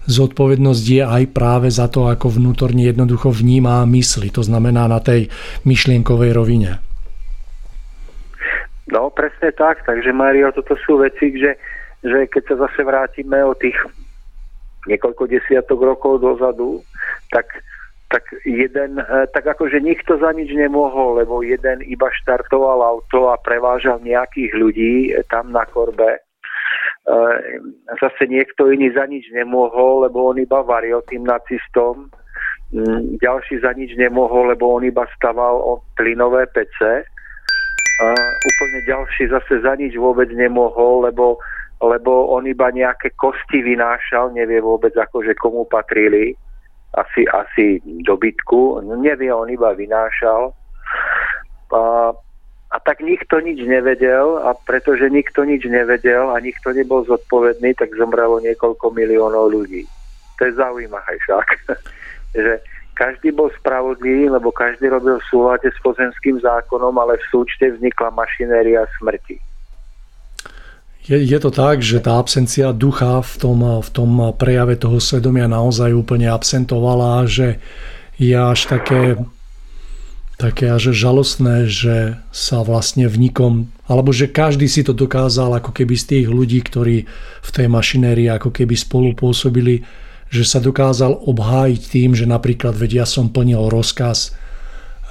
[0.08, 4.32] zodpovednosť je aj práve za to, ako vnútorne jednoducho vníma a myslí.
[4.32, 5.28] To znamená na tej
[5.68, 6.85] myšlienkovej rovine.
[8.86, 9.82] No, presne tak.
[9.82, 11.58] Takže, Mario, toto sú veci, že,
[12.06, 13.74] že keď sa zase vrátime o tých
[14.86, 16.78] niekoľko desiatok rokov dozadu,
[17.34, 17.50] tak,
[18.06, 23.42] tak jeden, eh, tak akože nikto za nič nemohol, lebo jeden iba štartoval auto a
[23.42, 26.22] prevážal nejakých ľudí eh, tam na korbe.
[26.22, 27.36] Eh,
[27.98, 32.06] zase niekto iný za nič nemohol, lebo on iba varil tým nacistom.
[32.74, 37.06] Mm, ďalší za nič nemohol, lebo on iba staval o plynové pece
[38.44, 41.40] úplne ďalší zase za nič vôbec nemohol, lebo,
[41.80, 46.36] lebo on iba nejaké kosti vynášal, nevie vôbec akože komu patrili,
[46.96, 50.52] asi, asi dobytku, nevie, on iba vynášal.
[51.72, 52.12] A,
[52.72, 57.96] a tak nikto nič nevedel a pretože nikto nič nevedel a nikto nebol zodpovedný, tak
[57.96, 59.84] zomrelo niekoľko miliónov ľudí.
[60.36, 61.48] To je zaujímavé však,
[62.44, 62.52] že
[62.96, 68.08] každý bol spravodlivý, lebo každý robil v súlade s pozemským zákonom, ale v súčte vznikla
[68.16, 69.36] mašinéria smrti.
[71.06, 75.46] Je, je to tak, že tá absencia ducha v tom, v tom prejave toho svedomia
[75.46, 77.62] naozaj úplne absentovala, že
[78.18, 79.14] je až také,
[80.34, 85.70] také až žalostné, že sa vlastne v nikom, alebo že každý si to dokázal ako
[85.70, 87.06] keby z tých ľudí, ktorí
[87.44, 89.86] v tej mašinérii ako keby spolu pôsobili,
[90.30, 94.34] že sa dokázal obhájiť tým, že napríklad vedia ja som plnil rozkaz,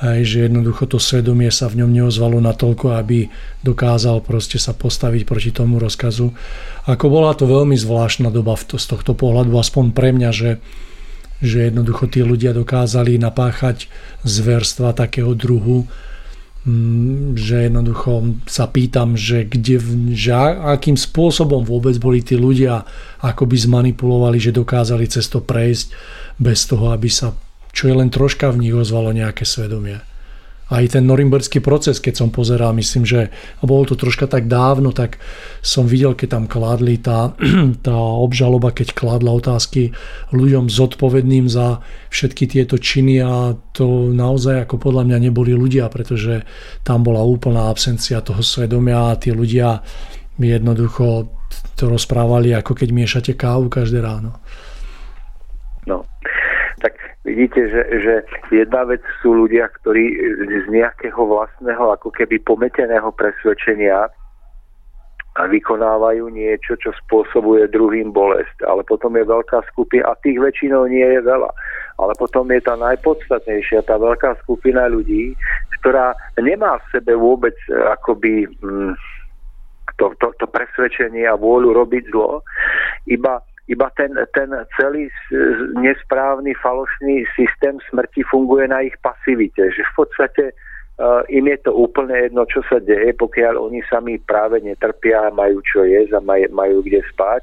[0.03, 3.31] aj, že jednoducho to svedomie sa v ňom neozvalo natoľko, aby
[3.63, 6.35] dokázal proste sa postaviť proti tomu rozkazu.
[6.83, 10.51] Ako bola to veľmi zvláštna doba z tohto pohľadu, aspoň pre mňa, že,
[11.39, 13.87] že jednoducho tí ľudia dokázali napáchať
[14.27, 15.87] zverstva takého druhu,
[17.37, 19.77] že jednoducho sa pýtam, že, kde,
[20.17, 20.33] že
[20.65, 22.89] akým spôsobom vôbec boli tí ľudia
[23.21, 25.93] ako by zmanipulovali, že dokázali cez to prejsť
[26.41, 27.37] bez toho, aby sa
[27.75, 29.99] čo je len troška v nich ozvalo nejaké svedomie.
[30.65, 33.29] Aj ten norimberský proces, keď som pozeral, myslím, že
[33.61, 35.21] a bolo to troška tak dávno, tak
[35.61, 37.37] som videl, keď tam kladli tá,
[37.87, 39.93] tá obžaloba, keď kladla otázky
[40.33, 46.41] ľuďom zodpovedným za všetky tieto činy a to naozaj ako podľa mňa neboli ľudia, pretože
[46.81, 49.85] tam bola úplná absencia toho svedomia a tí ľudia
[50.41, 51.29] jednoducho
[51.77, 54.41] to rozprávali ako keď miešate kávu každé ráno.
[57.25, 58.13] Vidíte, že, že
[58.53, 60.13] jedna vec sú ľudia, ktorí
[60.45, 64.13] z nejakého vlastného ako keby pometeného presvedčenia
[65.35, 68.55] vykonávajú niečo, čo spôsobuje druhým bolest.
[68.63, 71.51] Ale potom je veľká skupina, a tých väčšinou nie je veľa,
[71.99, 75.35] ale potom je tá najpodstatnejšia, tá veľká skupina ľudí,
[75.81, 78.95] ktorá nemá v sebe vôbec e, akoby mm,
[79.99, 82.39] to, to, to presvedčenie a vôľu robiť zlo,
[83.11, 85.09] iba iba ten, ten celý
[85.81, 90.43] nesprávny, falošný systém smrti funguje na ich pasivite, že v podstate
[91.01, 95.65] uh, im je to úplne jedno, čo sa deje, pokiaľ oni sami práve netrpia, majú
[95.65, 97.41] čo jesť a maj, majú kde spať,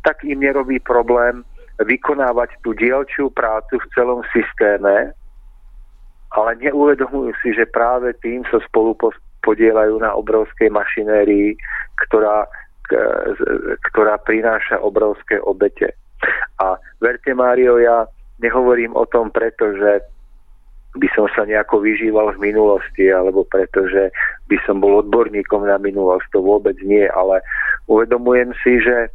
[0.00, 1.44] tak im nerobí problém
[1.84, 5.12] vykonávať tú dielčiu prácu v celom systéme,
[6.32, 8.96] ale neuvedomujú si, že práve tým sa spolu
[9.44, 11.58] podielajú na obrovskej mašinérii,
[12.08, 12.48] ktorá
[13.90, 15.94] ktorá prináša obrovské obete.
[16.60, 18.06] A verte Mário, ja
[18.38, 20.02] nehovorím o tom preto, že
[20.92, 24.12] by som sa nejako vyžíval v minulosti, alebo pretože
[24.52, 27.40] by som bol odborníkom na minulosť, to vôbec nie, ale
[27.88, 29.08] uvedomujem si, že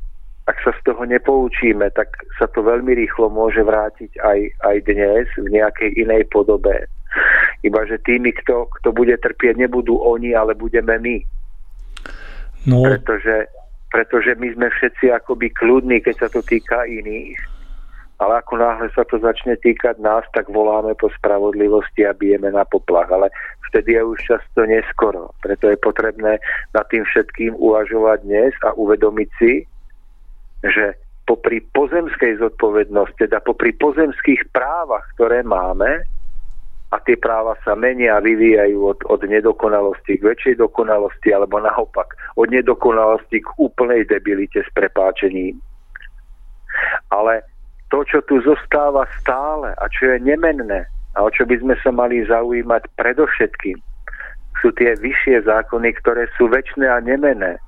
[0.47, 2.07] ak sa z toho nepoučíme, tak
[2.39, 6.87] sa to veľmi rýchlo môže vrátiť aj, aj dnes v nejakej inej podobe.
[7.67, 11.17] Iba, že tými, kto, kto bude trpieť, nebudú oni, ale budeme my.
[12.65, 12.81] No.
[12.83, 13.51] Pretože
[13.87, 17.39] pretože my sme všetci akoby kľudní, keď sa to týka iných.
[18.17, 22.65] Ale ako náhle sa to začne týkať nás, tak voláme po spravodlivosti a bijeme na
[22.65, 23.07] poplach.
[23.13, 23.29] Ale
[23.69, 25.31] vtedy je už často neskoro.
[25.39, 26.41] Preto je potrebné
[26.73, 29.53] nad tým všetkým uvažovať dnes a uvedomiť si,
[30.65, 30.97] že
[31.29, 36.01] popri pozemskej zodpovednosti, teda popri pozemských právach, ktoré máme,
[36.87, 42.15] a tie práva sa menia a vyvíjajú od, od nedokonalosti k väčšej dokonalosti alebo naopak
[42.39, 45.59] od nedokonalosti k úplnej debilite s prepáčením.
[47.11, 47.43] Ale
[47.91, 50.87] to, čo tu zostáva stále a čo je nemenné
[51.19, 53.77] a o čo by sme sa mali zaujímať predovšetkým,
[54.63, 57.59] sú tie vyššie zákony, ktoré sú väčšie a nemenné.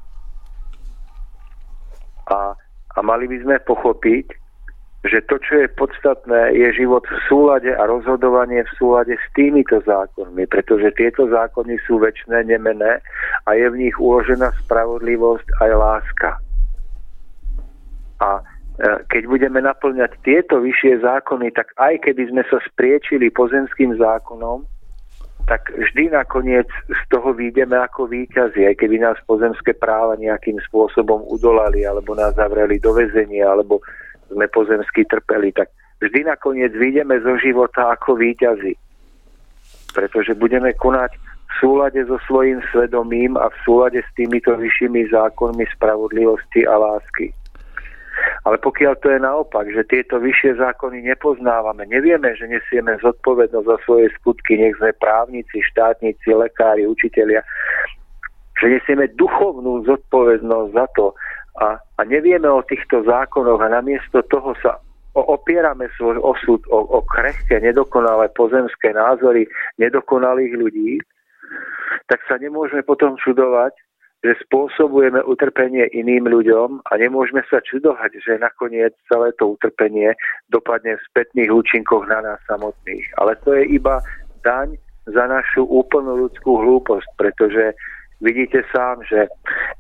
[2.30, 2.54] A,
[2.94, 4.32] a mali by sme pochopiť,
[5.08, 9.80] že to, čo je podstatné, je život v súlade a rozhodovanie v súlade s týmito
[9.88, 13.00] zákonmi, pretože tieto zákony sú väčšie, nemené
[13.48, 16.30] a je v nich uložená spravodlivosť aj láska.
[18.20, 18.44] A e,
[19.08, 24.68] keď budeme naplňať tieto vyššie zákony, tak aj keby sme sa spriečili pozemským zákonom,
[25.48, 31.26] tak vždy nakoniec z toho výjdeme ako víťazi, aj keby nás pozemské práva nejakým spôsobom
[31.26, 33.82] udolali, alebo nás zavreli do väzenia, alebo
[34.32, 38.74] sme pozemsky trpeli, tak vždy nakoniec vyjdeme zo života ako výťazi.
[39.94, 45.66] Pretože budeme konať v súlade so svojím svedomím a v súlade s týmito vyššími zákonmi
[45.76, 47.34] spravodlivosti a lásky.
[48.44, 53.78] Ale pokiaľ to je naopak, že tieto vyššie zákony nepoznávame, nevieme, že nesieme zodpovednosť za
[53.88, 57.40] svoje skutky, nech sme právnici, štátnici, lekári, učitelia,
[58.60, 61.16] že nesieme duchovnú zodpovednosť za to,
[61.60, 64.80] a, a nevieme o týchto zákonoch a namiesto toho sa
[65.16, 69.50] opierame svoj osud o, o krehké, nedokonalé pozemské názory
[69.82, 70.92] nedokonalých ľudí,
[72.08, 73.76] tak sa nemôžeme potom čudovať,
[74.20, 80.12] že spôsobujeme utrpenie iným ľuďom a nemôžeme sa čudovať, že nakoniec celé to utrpenie
[80.52, 83.08] dopadne v spätných účinkoch na nás samotných.
[83.16, 84.04] Ale to je iba
[84.44, 84.76] daň
[85.08, 87.74] za našu úplnú ľudskú hlúposť, pretože
[88.22, 89.28] vidíte sám, že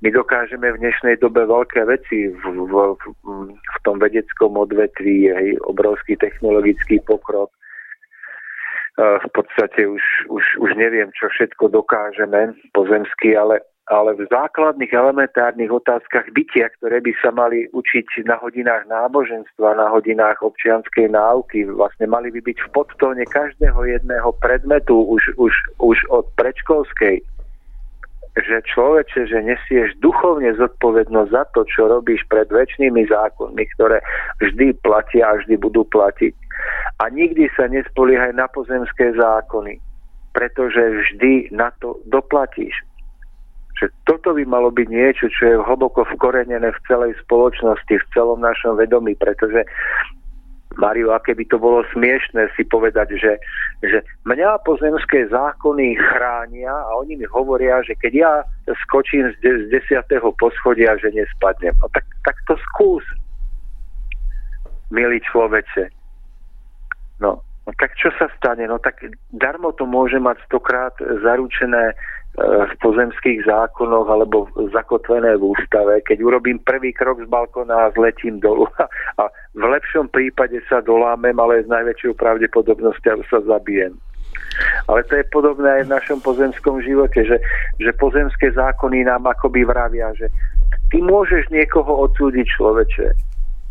[0.01, 6.15] my dokážeme v dnešnej dobe veľké veci v, v, v, tom vedeckom odvetví, hej, obrovský
[6.15, 7.51] technologický pokrok.
[7.51, 7.59] E,
[9.19, 13.59] v podstate už, už, už neviem, čo všetko dokážeme pozemsky, ale,
[13.91, 19.91] ale v základných elementárnych otázkach bytia, ktoré by sa mali učiť na hodinách náboženstva, na
[19.91, 25.97] hodinách občianskej náuky, vlastne mali by byť v podtóne každého jedného predmetu už, už, už
[26.07, 27.19] od predškolskej
[28.37, 34.03] že človeče, že nesieš duchovne zodpovednosť za to, čo robíš pred väčšnými zákonmi, ktoré
[34.37, 36.33] vždy platia a vždy budú platiť.
[37.01, 39.81] A nikdy sa nespoliehaj na pozemské zákony,
[40.35, 42.75] pretože vždy na to doplatíš.
[43.79, 48.43] Že toto by malo byť niečo, čo je hlboko vkorenené v celej spoločnosti, v celom
[48.43, 49.63] našom vedomí, pretože
[50.77, 53.41] Mario, aké by to bolo smiešné si povedať, že,
[53.81, 58.31] že mňa pozemské zákony chránia a oni mi hovoria, že keď ja
[58.85, 61.73] skočím z, de, z desiatého poschodia, že nespadnem.
[61.81, 63.01] No tak, tak to skús,
[64.93, 65.89] milý človeče.
[67.17, 68.65] No, no tak čo sa stane?
[68.65, 68.97] No tak
[69.29, 71.93] darmo to môže mať stokrát zaručené
[72.39, 78.39] v pozemských zákonoch alebo zakotvené v ústave, keď urobím prvý krok z balkóna a zletím
[78.39, 78.69] dolu
[79.21, 79.23] a
[79.57, 83.97] v lepšom prípade sa dolámem, ale s najväčšou pravdepodobnosťou sa zabijem.
[84.87, 87.37] Ale to je podobné aj v našom pozemskom živote, že,
[87.81, 90.31] že pozemské zákony nám akoby vravia, že
[90.93, 93.28] ty môžeš niekoho odsúdiť človeče,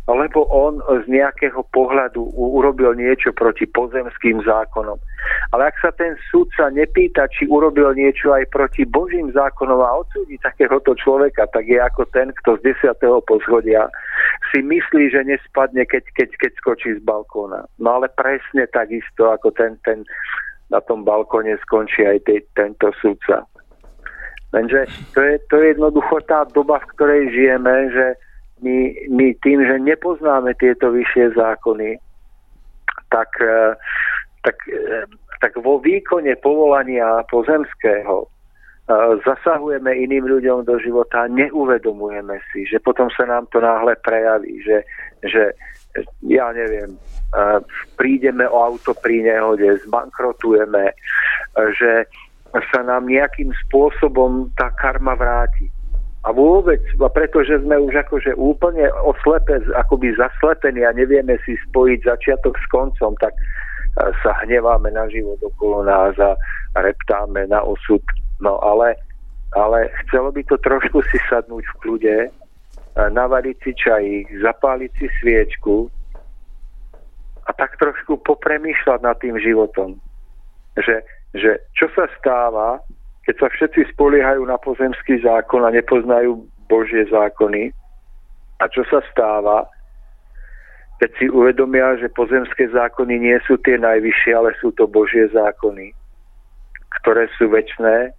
[0.09, 4.97] lebo on z nejakého pohľadu urobil niečo proti pozemským zákonom.
[5.53, 10.41] Ale ak sa ten sudca nepýta, či urobil niečo aj proti Božím zákonom a odsúdi
[10.41, 13.93] takéhoto človeka, tak je ako ten, kto z desiatého poschodia
[14.49, 17.69] si myslí, že nespadne, keď, keď, keď skočí z balkóna.
[17.77, 20.09] No ale presne takisto, ako ten, ten
[20.73, 23.45] na tom balkóne skončí aj tej, tento sudca.
[24.53, 28.07] Lenže to je, to je jednoducho tá doba, v ktorej žijeme, že
[28.63, 31.99] my, my tým, že nepoznáme tieto vyššie zákony,
[33.09, 33.75] tak, e,
[34.45, 35.07] tak, e,
[35.41, 38.29] tak vo výkone povolania pozemského e,
[39.25, 44.61] zasahujeme iným ľuďom do života a neuvedomujeme si, že potom sa nám to náhle prejaví,
[44.63, 44.85] že,
[45.25, 45.53] že
[46.23, 46.95] ja neviem,
[47.99, 50.95] prídeme o auto pri nehode, zbankrotujeme,
[51.75, 52.07] že
[52.73, 55.69] sa nám nejakým spôsobom tá karma vráti.
[56.27, 56.83] A vôbec,
[57.15, 63.15] pretože sme už akože úplne oslepe, akoby zaslepení a nevieme si spojiť začiatok s koncom,
[63.23, 63.43] tak e,
[64.27, 66.35] sa hneváme na život okolo nás a
[66.75, 68.03] reptáme na osud.
[68.43, 68.99] No ale,
[69.55, 72.31] ale chcelo by to trošku si sadnúť v kľude, e,
[72.99, 75.87] navariť si čajík, zapáliť si sviečku
[77.47, 80.03] a tak trošku popremýšľať nad tým životom.
[80.75, 80.99] Že,
[81.39, 82.83] že čo sa stáva,
[83.29, 87.77] keď sa všetci spoliehajú na pozemský zákon a nepoznajú Božie zákony.
[88.57, 89.69] A čo sa stáva,
[90.97, 95.93] keď si uvedomia, že pozemské zákony nie sú tie najvyššie, ale sú to Božie zákony,
[97.05, 98.17] ktoré sú väčné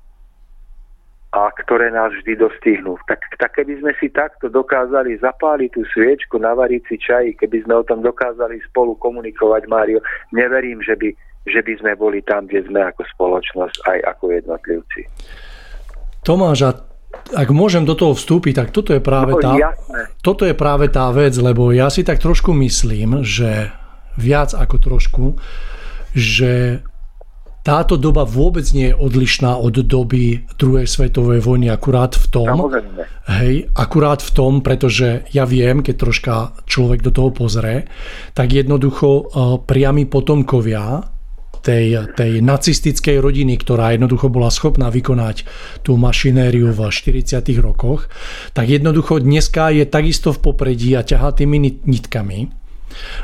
[1.33, 3.01] a ktoré nás vždy dostihnú.
[3.09, 7.81] Tak, tak keby sme si takto dokázali zapáliť tú sviečku, navariť si čaj, keby sme
[7.81, 11.09] o tom dokázali spolu komunikovať, Mário, neverím, že by
[11.49, 15.01] že by sme boli tam, kde sme ako spoločnosť, aj ako jednotlivci.
[16.21, 16.71] Tomáš, a
[17.33, 19.53] ak môžem do toho vstúpiť, tak toto je práve no, tá,
[20.21, 23.73] toto je práve tá vec, lebo ja si tak trošku myslím, že
[24.17, 25.25] viac ako trošku,
[26.13, 26.85] že
[27.59, 32.71] táto doba vôbec nie je odlišná od doby druhej svetovej vojny akurát v tom,
[33.27, 36.33] hej, akurát v tom, pretože ja viem, keď troška
[36.65, 37.85] človek do toho pozrie,
[38.33, 39.21] tak jednoducho uh,
[39.61, 41.03] priami potomkovia
[41.61, 45.43] tej, tej nacistickej rodiny, ktorá jednoducho bola schopná vykonať
[45.83, 47.39] tú mašinériu v 40.
[47.61, 48.07] rokoch,
[48.55, 52.59] tak jednoducho dneska je takisto v popredí a ťahá tými nitkami.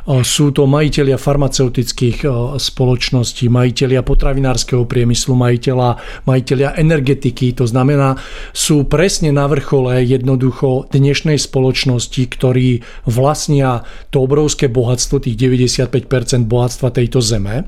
[0.05, 2.21] Sú to majiteľia farmaceutických
[2.61, 7.57] spoločností, majiteľia potravinárskeho priemyslu, majiteľia, majiteľia energetiky.
[7.57, 8.13] To znamená,
[8.53, 13.81] sú presne na vrchole jednoducho dnešnej spoločnosti, ktorí vlastnia
[14.13, 17.65] to obrovské bohatstvo, tých 95% bohatstva tejto zeme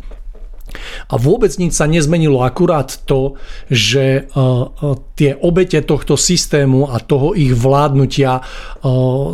[1.08, 3.40] a vôbec nič sa nezmenilo, akurát to,
[3.72, 4.46] že e, e,
[5.16, 8.42] tie obete tohto systému a toho ich vládnutia e,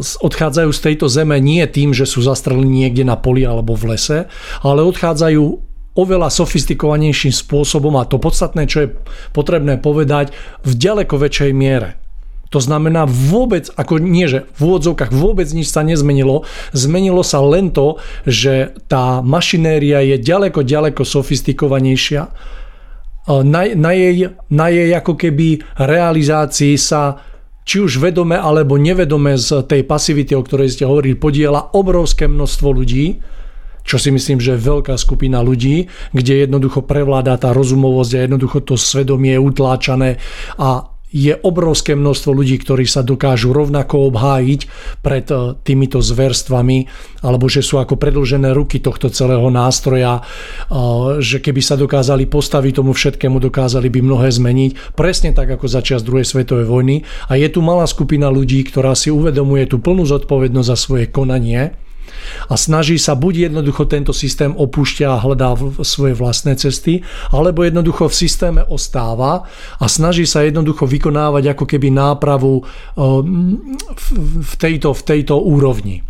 [0.02, 4.30] odchádzajú z tejto zeme nie tým, že sú zastrelení niekde na poli alebo v lese,
[4.62, 8.94] ale odchádzajú oveľa sofistikovanejším spôsobom a to podstatné, čo je
[9.30, 10.34] potrebné povedať,
[10.66, 12.03] v ďaleko väčšej miere.
[12.54, 17.74] To znamená vôbec, ako nie, že v úvodzovkách vôbec nič sa nezmenilo, zmenilo sa len
[17.74, 17.98] to,
[18.30, 22.30] že tá mašinéria je ďaleko, ďaleko sofistikovanejšia.
[23.26, 27.18] Na, na, jej, na jej ako keby realizácii sa
[27.64, 32.70] či už vedome alebo nevedome z tej pasivity, o ktorej ste hovorili, podiela obrovské množstvo
[32.70, 33.24] ľudí,
[33.84, 38.60] čo si myslím, že je veľká skupina ľudí, kde jednoducho prevládá tá rozumovosť a jednoducho
[38.62, 40.10] to svedomie je utláčané
[40.60, 44.62] a je obrovské množstvo ľudí, ktorí sa dokážu rovnako obhájiť
[45.06, 46.90] pred e, týmito zverstvami,
[47.22, 50.22] alebo že sú ako predlžené ruky tohto celého nástroja, e,
[51.22, 56.02] že keby sa dokázali postaviť tomu všetkému, dokázali by mnohé zmeniť, presne tak ako začias
[56.02, 57.06] druhej svetovej vojny.
[57.30, 61.78] A je tu malá skupina ľudí, ktorá si uvedomuje tú plnú zodpovednosť za svoje konanie
[62.48, 68.08] a snaží sa buď jednoducho tento systém opúšťa a hľadá svoje vlastné cesty, alebo jednoducho
[68.10, 69.46] v systéme ostáva
[69.80, 72.64] a snaží sa jednoducho vykonávať ako keby nápravu
[72.96, 73.78] ehm,
[74.40, 76.02] v tejto, v tejto úrovni.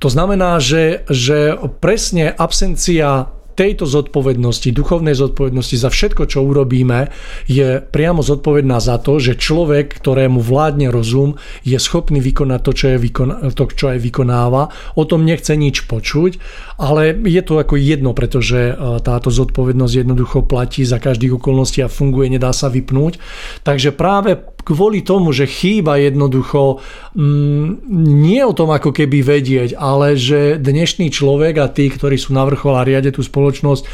[0.00, 3.28] To znamená, že, že presne absencia
[3.60, 7.12] tejto zodpovednosti, duchovnej zodpovednosti za všetko, čo urobíme,
[7.44, 12.86] je priamo zodpovedná za to, že človek, ktorému vládne rozum, je schopný vykonať to, čo,
[12.96, 14.72] je vykona- to, čo aj vykonáva.
[14.96, 16.40] O tom nechce nič počuť,
[16.80, 18.74] ale je to ako jedno, pretože e,
[19.04, 23.20] táto zodpovednosť jednoducho platí za každých okolností a funguje, nedá sa vypnúť.
[23.60, 26.80] Takže práve kvôli tomu, že chýba jednoducho
[27.12, 27.84] mm,
[28.24, 32.48] nie o tom ako keby vedieť, ale že dnešný človek a tí, ktorí sú na
[32.48, 33.84] vrchol a riade tú spoločnosť,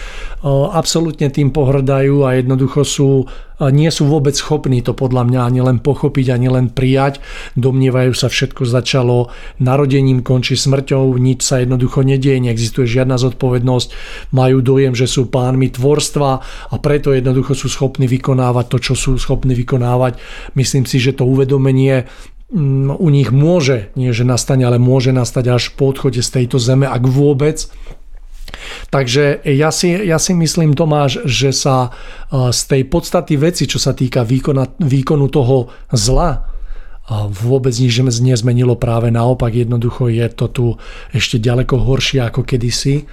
[0.75, 3.11] absolútne tým pohrdajú a jednoducho sú,
[3.61, 7.25] nie sú vôbec schopní to podľa mňa ani len pochopiť, ani len prijať.
[7.57, 13.89] Domnievajú sa, všetko začalo narodením, končí smrťou, nič sa jednoducho nedieje, neexistuje žiadna zodpovednosť,
[14.37, 16.31] majú dojem, že sú pánmi tvorstva
[16.69, 20.21] a preto jednoducho sú schopní vykonávať to, čo sú schopní vykonávať.
[20.53, 22.05] Myslím si, že to uvedomenie
[22.53, 26.61] mm, u nich môže, nie že nastane, ale môže nastať až po odchode z tejto
[26.61, 27.73] zeme, ak vôbec,
[28.91, 31.91] Takže ja si, ja si myslím, Tomáš, že sa
[32.31, 36.57] z tej podstaty veci, čo sa týka výkona, výkonu toho zla,
[37.31, 40.67] vôbec nič nezmenilo práve naopak, jednoducho je to tu
[41.15, 43.07] ešte ďaleko horšie ako kedysi,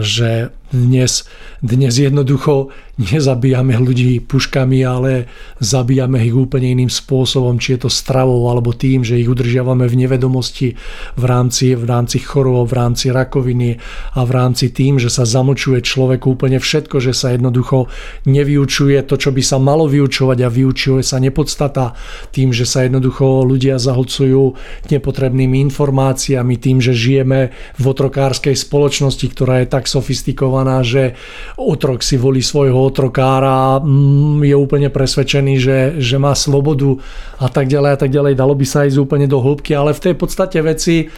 [0.00, 1.28] že dnes,
[1.60, 5.28] dnes jednoducho nezabíjame ľudí puškami, ale
[5.60, 10.04] zabíjame ich úplne iným spôsobom, či je to stravou alebo tým, že ich udržiavame v
[10.04, 10.76] nevedomosti
[11.16, 13.80] v rámci, v rámci chorôb, v rámci rakoviny
[14.16, 17.88] a v rámci tým, že sa zamočuje človeku úplne všetko, že sa jednoducho
[18.28, 21.96] nevyučuje to, čo by sa malo vyučovať a vyučuje sa nepodstata
[22.32, 24.56] tým, že sa jednoducho ľudia zahlcujú
[24.88, 31.18] nepotrebnými informáciami, tým, že žijeme v otrokárskej spoločnosti, ktorá je tak sofistikovaná komplikovaná, že
[31.58, 37.02] otrok si volí svojho otrokára, mm, je úplne presvedčený, že, že má slobodu
[37.42, 38.38] a tak ďalej a tak ďalej.
[38.38, 41.10] Dalo by sa ísť úplne do hĺbky, ale v tej podstate veci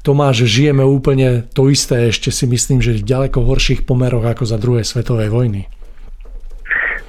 [0.00, 4.56] Tomáš, žijeme úplne to isté, ešte si myslím, že v ďaleko horších pomeroch ako za
[4.56, 5.68] druhej svetovej vojny.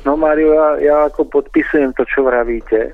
[0.04, 2.92] No Mário, ja, ja ako podpisujem to, čo vravíte.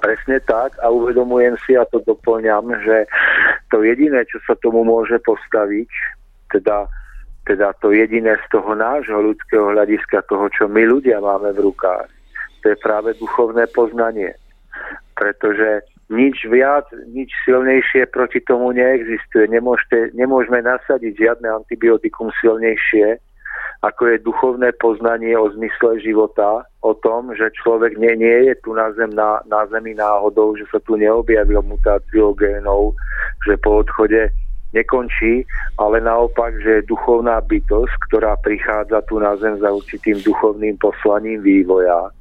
[0.00, 3.04] Presne tak a uvedomujem si a to doplňam, že
[3.68, 5.92] to jediné, čo sa tomu môže postaviť,
[6.56, 6.88] teda
[7.46, 12.10] teda to jediné z toho nášho ľudského hľadiska, toho, čo my ľudia máme v rukách,
[12.62, 14.34] to je práve duchovné poznanie.
[15.14, 19.50] Pretože nič viac, nič silnejšie proti tomu neexistuje.
[19.50, 23.18] Nemôžete, nemôžeme nasadiť žiadne antibiotikum silnejšie,
[23.82, 28.74] ako je duchovné poznanie o zmysle života, o tom, že človek nie, nie je tu
[28.74, 32.94] na, zem, na, na zemi náhodou, že sa tu neobjavil mutáciou génov,
[33.44, 34.30] že po odchode
[34.76, 35.48] nekončí,
[35.80, 41.40] ale naopak, že je duchovná bytosť, ktorá prichádza tu na zem za určitým duchovným poslaním
[41.40, 42.12] vývoja,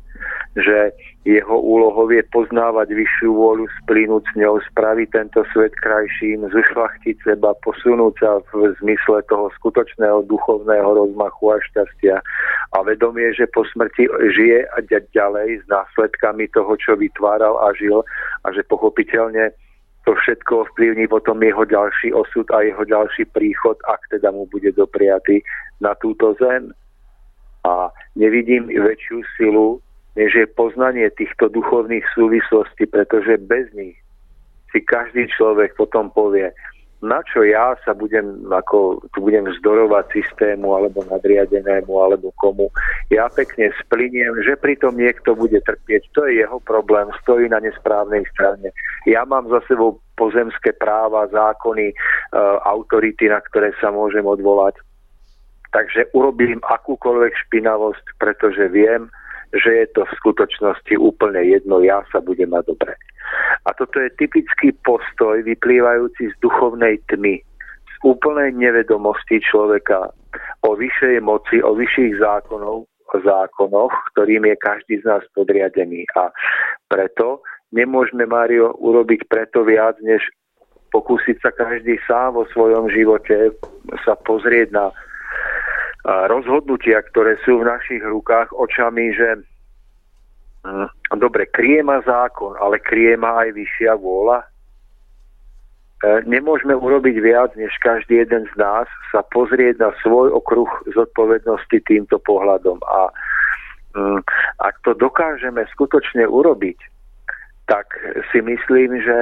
[0.55, 0.95] že
[1.25, 7.57] jeho úlohou je poznávať vyššiu vôľu, splínuť s ňou, spraviť tento svet krajším, zušlachtiť seba,
[7.65, 12.21] posunúť sa v zmysle toho skutočného duchovného rozmachu a šťastia.
[12.71, 18.05] A vedomie, že po smrti žije a ďalej s následkami toho, čo vytváral a žil
[18.45, 19.49] a že pochopiteľne
[20.05, 24.71] to všetko ovplyvní potom jeho ďalší osud a jeho ďalší príchod, ak teda mu bude
[24.71, 25.41] dopriatý
[25.81, 26.69] na túto zem.
[27.65, 29.81] A nevidím väčšiu silu,
[30.13, 33.97] než je poznanie týchto duchovných súvislostí, pretože bez nich
[34.69, 36.53] si každý človek potom povie,
[37.03, 42.71] na čo ja sa budem, ako, tu budem vzdorovať systému alebo nadriadenému alebo komu.
[43.11, 46.07] Ja pekne spliniem, že pritom niekto bude trpieť.
[46.15, 48.71] To je jeho problém, stojí na nesprávnej strane.
[49.03, 51.95] Ja mám za sebou pozemské práva, zákony, e,
[52.63, 54.79] autority, na ktoré sa môžem odvolať.
[55.75, 59.11] Takže urobím akúkoľvek špinavosť, pretože viem,
[59.55, 62.93] že je to v skutočnosti úplne jedno, ja sa budem mať dobre.
[63.65, 67.41] A toto je typický postoj vyplývajúci z duchovnej tmy,
[67.89, 70.13] z úplnej nevedomosti človeka
[70.67, 72.85] o vyššej moci, o vyšších zákonov,
[73.15, 76.03] zákonoch, ktorým je každý z nás podriadený.
[76.19, 76.29] A
[76.91, 77.41] preto
[77.71, 80.25] nemôžeme, Mário, urobiť preto viac, než
[80.91, 83.51] pokúsiť sa každý sám vo svojom živote
[84.07, 84.85] sa pozrieť na
[86.05, 89.41] rozhodnutia, ktoré sú v našich rukách očami, že
[90.61, 94.45] hm, dobre, krie ma zákon, ale krie ma aj vyššia vôľa.
[94.45, 94.47] E,
[96.29, 102.21] nemôžeme urobiť viac, než každý jeden z nás sa pozrieť na svoj okruh zodpovednosti týmto
[102.21, 102.77] pohľadom.
[102.85, 103.09] A
[103.97, 104.21] hm,
[104.61, 106.77] ak to dokážeme skutočne urobiť,
[107.65, 107.97] tak
[108.29, 109.21] si myslím, že,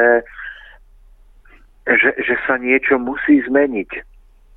[1.87, 4.12] že, že sa niečo musí zmeniť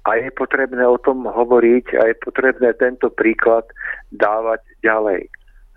[0.07, 3.66] a je potrebné o tom hovoriť a je potrebné tento príklad
[4.14, 5.26] dávať ďalej.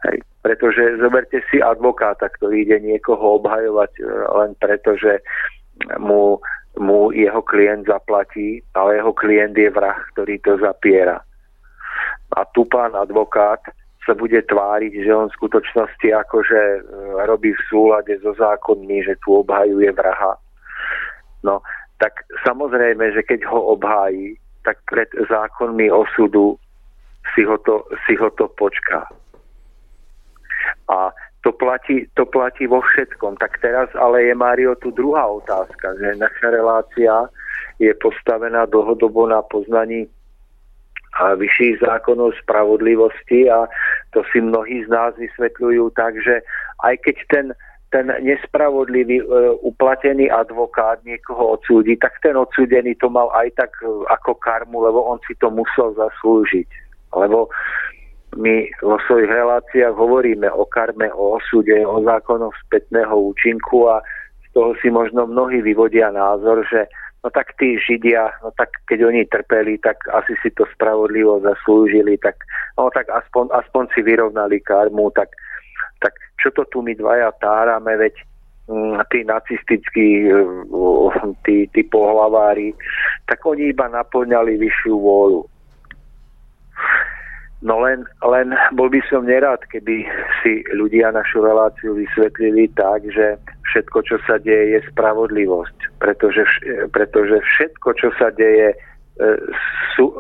[0.06, 0.18] Hej.
[0.46, 5.20] Pretože zoberte si advokáta, ktorý ide niekoho obhajovať e, len preto, že
[5.98, 6.38] mu
[6.80, 11.20] mu jeho klient zaplatí, ale jeho klient je vrah, ktorý to zapiera.
[12.38, 13.60] A tu pán advokát
[14.08, 16.80] sa bude tváriť, že on v skutočnosti akože e,
[17.28, 20.40] robí v súlade so zákonmi, že tu obhajuje vraha.
[21.44, 21.60] No,
[22.00, 26.56] tak samozrejme, že keď ho obhájí, tak pred zákonmi osudu
[27.36, 29.04] si ho to, si ho to počká.
[30.90, 31.12] A
[31.44, 33.40] to platí, to platí vo všetkom.
[33.40, 37.28] Tak teraz ale je, Mário, tu druhá otázka, že naša relácia
[37.80, 40.08] je postavená dlhodobo na poznaní
[41.20, 43.66] a vyšších zákonov spravodlivosti a
[44.14, 46.46] to si mnohí z nás vysvetľujú tak, že
[46.86, 47.46] aj keď ten,
[47.90, 49.26] ten nespravodlivý e,
[49.66, 55.10] uplatený advokát niekoho odsúdi, tak ten odsúdený to mal aj tak e, ako karmu, lebo
[55.10, 56.70] on si to musel zaslúžiť.
[57.18, 57.50] Lebo
[58.38, 64.06] my vo svojich reláciách hovoríme o karme, o osude, o zákonoch spätného účinku a
[64.46, 66.86] z toho si možno mnohí vyvodia názor, že
[67.26, 72.22] no tak tí Židia, no tak keď oni trpeli, tak asi si to spravodlivo zaslúžili,
[72.22, 72.38] tak,
[72.78, 75.34] no tak aspoň, aspoň si vyrovnali karmu, tak,
[76.00, 78.16] tak čo to tu my dvaja tárame, veď
[78.72, 80.32] mm, tí nacistickí,
[81.46, 82.72] tí, tí pohlavári,
[83.28, 85.42] tak oni iba naplňali vyššiu vôľu.
[87.60, 90.08] No len, len bol by som nerád, keby
[90.40, 93.36] si ľudia našu reláciu vysvetlili tak, že
[93.68, 96.00] všetko, čo sa deje, je spravodlivosť.
[96.00, 96.48] Pretože,
[96.96, 98.78] pretože všetko, čo sa deje e,
[99.92, 100.20] sú, e,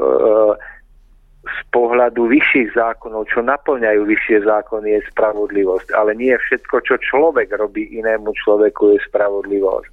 [1.50, 5.94] z pohľadu vyšších zákonov, čo naplňajú vyššie zákony, je spravodlivosť.
[5.98, 9.90] Ale nie všetko, čo človek robí inému človeku, je spravodlivosť.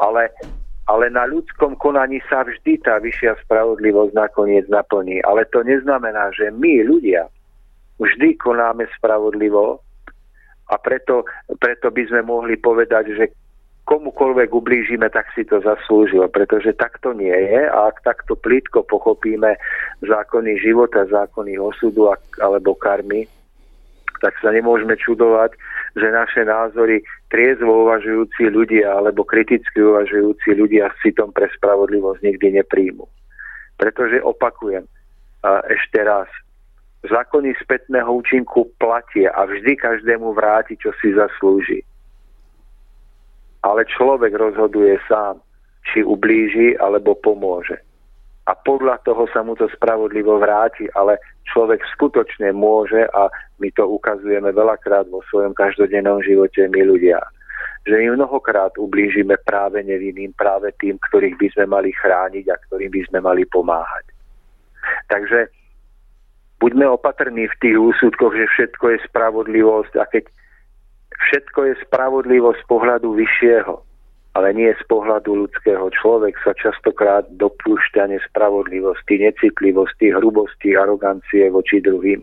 [0.00, 0.32] Ale
[0.84, 5.24] ale na ľudskom konaní sa vždy tá vyššia spravodlivosť nakoniec naplní.
[5.24, 7.24] Ale to neznamená, že my ľudia
[7.96, 9.80] vždy konáme spravodlivo
[10.68, 11.24] a preto,
[11.56, 13.24] preto by sme mohli povedať, že
[13.84, 19.60] komukoľvek ublížime, tak si to zaslúžil, pretože takto nie je a ak takto plítko pochopíme
[20.00, 22.08] zákony života, zákony osudu
[22.40, 23.28] alebo karmy,
[24.24, 25.52] tak sa nemôžeme čudovať,
[26.00, 32.64] že naše názory triezvo uvažujúci ľudia alebo kriticky uvažujúci ľudia s citom pre spravodlivosť nikdy
[32.64, 33.04] nepríjmu.
[33.76, 34.88] Pretože opakujem
[35.44, 36.26] a ešte raz,
[37.04, 41.84] zákony spätného účinku platie a vždy každému vráti, čo si zaslúži.
[43.64, 45.40] Ale človek rozhoduje sám,
[45.88, 47.80] či ublíži alebo pomôže
[48.44, 51.16] a podľa toho sa mu to spravodlivo vráti, ale
[51.48, 57.24] človek skutočne môže a my to ukazujeme veľakrát vo svojom každodennom živote my ľudia,
[57.88, 62.92] že my mnohokrát ublížime práve nevinným, práve tým, ktorých by sme mali chrániť a ktorým
[62.92, 64.12] by sme mali pomáhať.
[65.08, 65.48] Takže
[66.60, 70.28] buďme opatrní v tých úsudkoch, že všetko je spravodlivosť a keď
[71.18, 73.74] všetko je spravodlivosť z pohľadu vyššieho,
[74.34, 75.86] ale nie z pohľadu ľudského.
[75.94, 82.22] Človek sa častokrát dopúšťa nespravodlivosti, necitlivosti, hrubosti, arogancie voči druhým.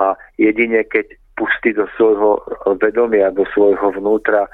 [0.00, 2.40] A jedine keď pustí do svojho
[2.80, 4.48] vedomia, do svojho vnútra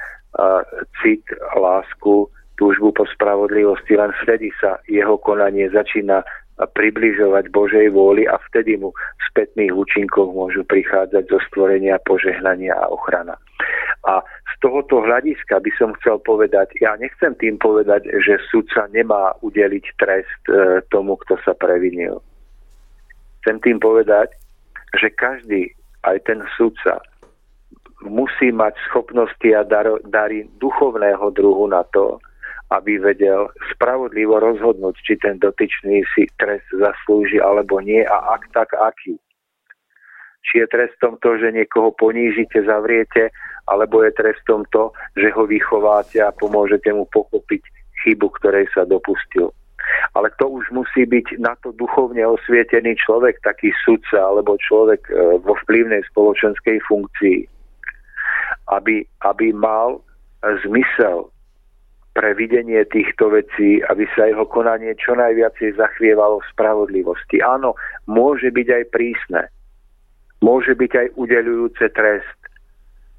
[1.03, 1.22] cit,
[1.55, 6.24] lásku, túžbu po spravodlivosti, len vtedy sa jeho konanie začína
[6.64, 8.96] približovať Božej vôli a vtedy mu
[9.28, 13.36] spätných účinkov môžu prichádzať zo stvorenia, požehnania a ochrana.
[14.09, 19.36] A z tohoto hľadiska by som chcel povedať, ja nechcem tým povedať, že sudca nemá
[19.44, 22.24] udeliť trest e, tomu, kto sa previnil.
[23.44, 24.32] Chcem tým povedať,
[24.96, 25.76] že každý,
[26.09, 27.04] aj ten sudca,
[28.07, 29.66] musí mať schopnosti a
[30.09, 32.16] dary duchovného druhu na to,
[32.70, 38.74] aby vedel spravodlivo rozhodnúť, či ten dotyčný si trest zaslúži alebo nie a ak tak,
[38.74, 39.14] aký.
[40.46, 43.30] Či je trestom to, že niekoho ponížite, zavriete,
[43.66, 47.62] alebo je trestom to, že ho vychováte a pomôžete mu pochopiť
[48.02, 49.50] chybu, ktorej sa dopustil.
[50.14, 55.38] Ale to už musí byť na to duchovne osvietený človek, taký sudca alebo človek e,
[55.42, 57.46] vo vplyvnej spoločenskej funkcii,
[58.74, 60.02] aby, aby mal
[60.66, 61.30] zmysel
[62.16, 67.44] pre videnie týchto vecí, aby sa jeho konanie čo najviacej zachvievalo v spravodlivosti.
[67.44, 67.76] Áno,
[68.08, 69.42] môže byť aj prísne,
[70.40, 72.40] môže byť aj udelujúce trest,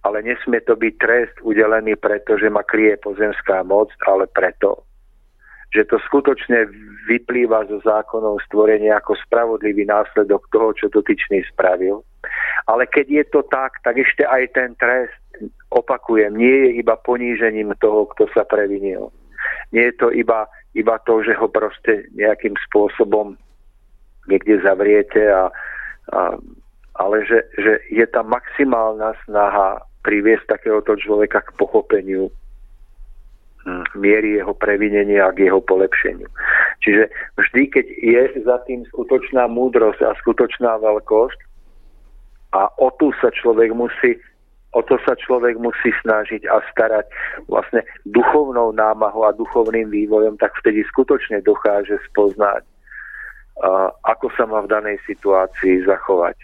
[0.01, 4.81] ale nesmie to byť trest udelený preto, že ma krie pozemská moc, ale preto,
[5.69, 6.65] že to skutočne
[7.05, 12.01] vyplýva zo zákonov stvorenia ako spravodlivý následok toho, čo dotyčný spravil.
[12.67, 15.15] Ale keď je to tak, tak ešte aj ten trest
[15.71, 19.11] opakujem, nie je iba ponížením toho, kto sa previnil.
[19.71, 23.39] Nie je to iba, iba to, že ho proste nejakým spôsobom
[24.27, 25.47] niekde zavriete, a,
[26.11, 26.35] a,
[26.99, 32.27] ale že, že je tam maximálna snaha priviesť takéhoto človeka k pochopeniu
[33.63, 36.27] hm, miery jeho previnenia a k jeho polepšeniu.
[36.83, 37.07] Čiže
[37.39, 41.46] vždy, keď je za tým skutočná múdrosť a skutočná veľkosť
[42.55, 44.15] a o tu sa človek musí
[44.75, 47.09] o to sa človek musí snažiť a starať
[47.49, 52.61] vlastne duchovnou námahou a duchovným vývojom, tak vtedy skutočne dokáže spoznať,
[54.05, 56.37] ako sa má v danej situácii zachovať.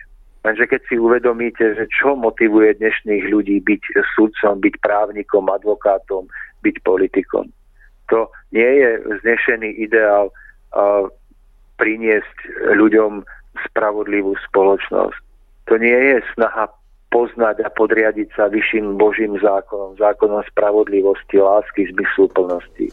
[0.44, 3.84] Lenže keď si uvedomíte, že čo motivuje dnešných ľudí byť
[4.18, 6.26] sudcom, byť právnikom, advokátom,
[6.66, 7.48] byť politikom,
[8.12, 8.90] to nie je
[9.20, 10.34] vznešený ideál
[11.78, 12.38] priniesť
[12.76, 13.24] ľuďom
[13.70, 15.23] spravodlivú spoločnosť.
[15.72, 16.68] To nie je snaha
[17.14, 22.90] poznať a podriadiť sa vyšším Božím zákonom, zákonom spravodlivosti, lásky, zmysluplnosti.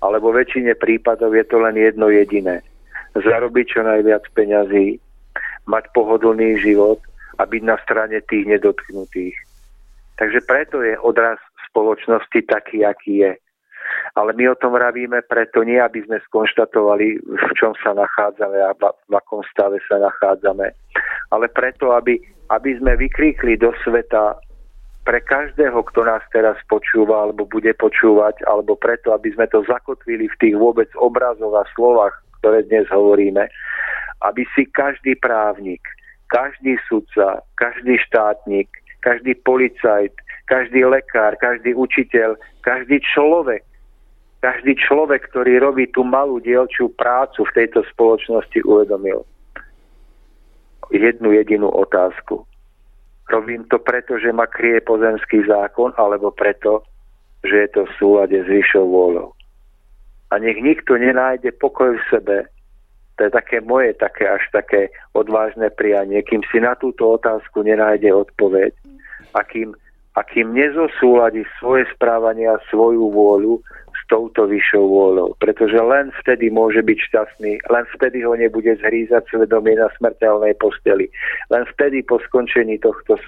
[0.00, 2.64] Ale vo väčšine prípadov je to len jedno jediné.
[3.12, 4.96] Zarobiť čo najviac peňazí,
[5.68, 6.98] mať pohodlný život
[7.38, 9.36] a byť na strane tých nedotknutých.
[10.16, 11.38] Takže preto je odraz
[11.70, 13.32] spoločnosti taký, aký je.
[14.16, 18.72] Ale my o tom vravíme preto nie, aby sme skonštatovali, v čom sa nachádzame a
[18.80, 20.72] v akom stave sa nachádzame,
[21.32, 22.20] ale preto, aby
[22.52, 24.36] aby sme vykríkli do sveta
[25.02, 30.28] pre každého, kto nás teraz počúva alebo bude počúvať, alebo preto, aby sme to zakotvili
[30.28, 33.48] v tých vôbec obrazoch a slovách, ktoré dnes hovoríme,
[34.22, 35.82] aby si každý právnik,
[36.30, 38.68] každý sudca, každý štátnik,
[39.02, 40.14] každý policajt,
[40.46, 43.64] každý lekár, každý učiteľ, každý človek,
[44.38, 49.26] každý človek, ktorý robí tú malú dielčú prácu v tejto spoločnosti, uvedomil
[50.92, 52.44] jednu jedinú otázku.
[53.32, 56.84] Robím to preto, že ma krie pozemský zákon, alebo preto,
[57.42, 59.32] že je to v súlade s vyššou vôľou.
[60.32, 62.36] A nech nikto nenájde pokoj v sebe,
[63.16, 68.08] to je také moje, také až také odvážne prianie, kým si na túto otázku nenájde
[68.08, 68.72] odpoveď
[69.36, 69.76] a kým,
[70.16, 73.60] a kým nezosúľadi svoje správanie a svoju vôľu
[74.08, 75.28] touto vyššou vôľou.
[75.38, 81.10] Pretože len vtedy môže byť šťastný, len vtedy ho nebude zhrízať svedomie na smrteľnej posteli.
[81.50, 83.22] Len vtedy po skončení tohto e,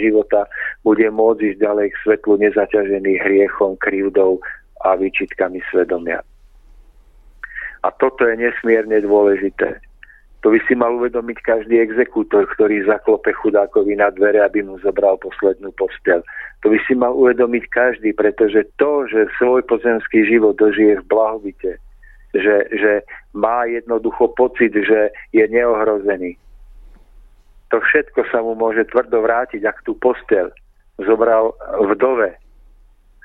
[0.00, 0.48] života
[0.82, 4.42] bude môcť ísť ďalej k svetlu nezaťažený hriechom, krivdou
[4.86, 6.22] a výčitkami svedomia.
[7.82, 9.78] A toto je nesmierne dôležité.
[10.46, 15.18] To by si mal uvedomiť každý exekútor, ktorý zaklope chudákovi na dvere, aby mu zobral
[15.18, 16.22] poslednú postel.
[16.66, 21.78] To by si mal uvedomiť každý, pretože to, že svoj pozemský život dožije v blahovite,
[22.34, 26.34] že, že má jednoducho pocit, že je neohrozený.
[27.70, 30.50] To všetko sa mu môže tvrdo vrátiť, ak tú postel
[30.98, 32.34] zobral vdove,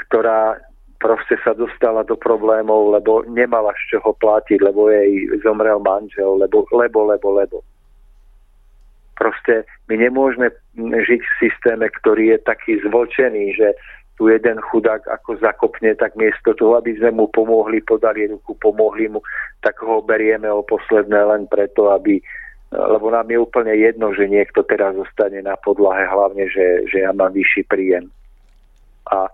[0.07, 0.61] ktorá
[1.03, 6.63] proste sa dostala do problémov, lebo nemala z čoho platiť, lebo jej zomrel manžel, lebo,
[6.71, 7.57] lebo, lebo, lebo.
[9.13, 13.77] Proste my nemôžeme žiť v systéme, ktorý je taký zvlčený, že
[14.17, 19.09] tu jeden chudák ako zakopne, tak miesto toho, aby sme mu pomohli, podali ruku, pomohli
[19.09, 19.25] mu,
[19.65, 22.21] tak ho berieme o posledné len preto, aby
[22.73, 27.13] lebo nám je úplne jedno, že niekto teraz zostane na podlahe, hlavne, že, že ja
[27.13, 28.09] mám vyšší príjem.
[29.13, 29.29] A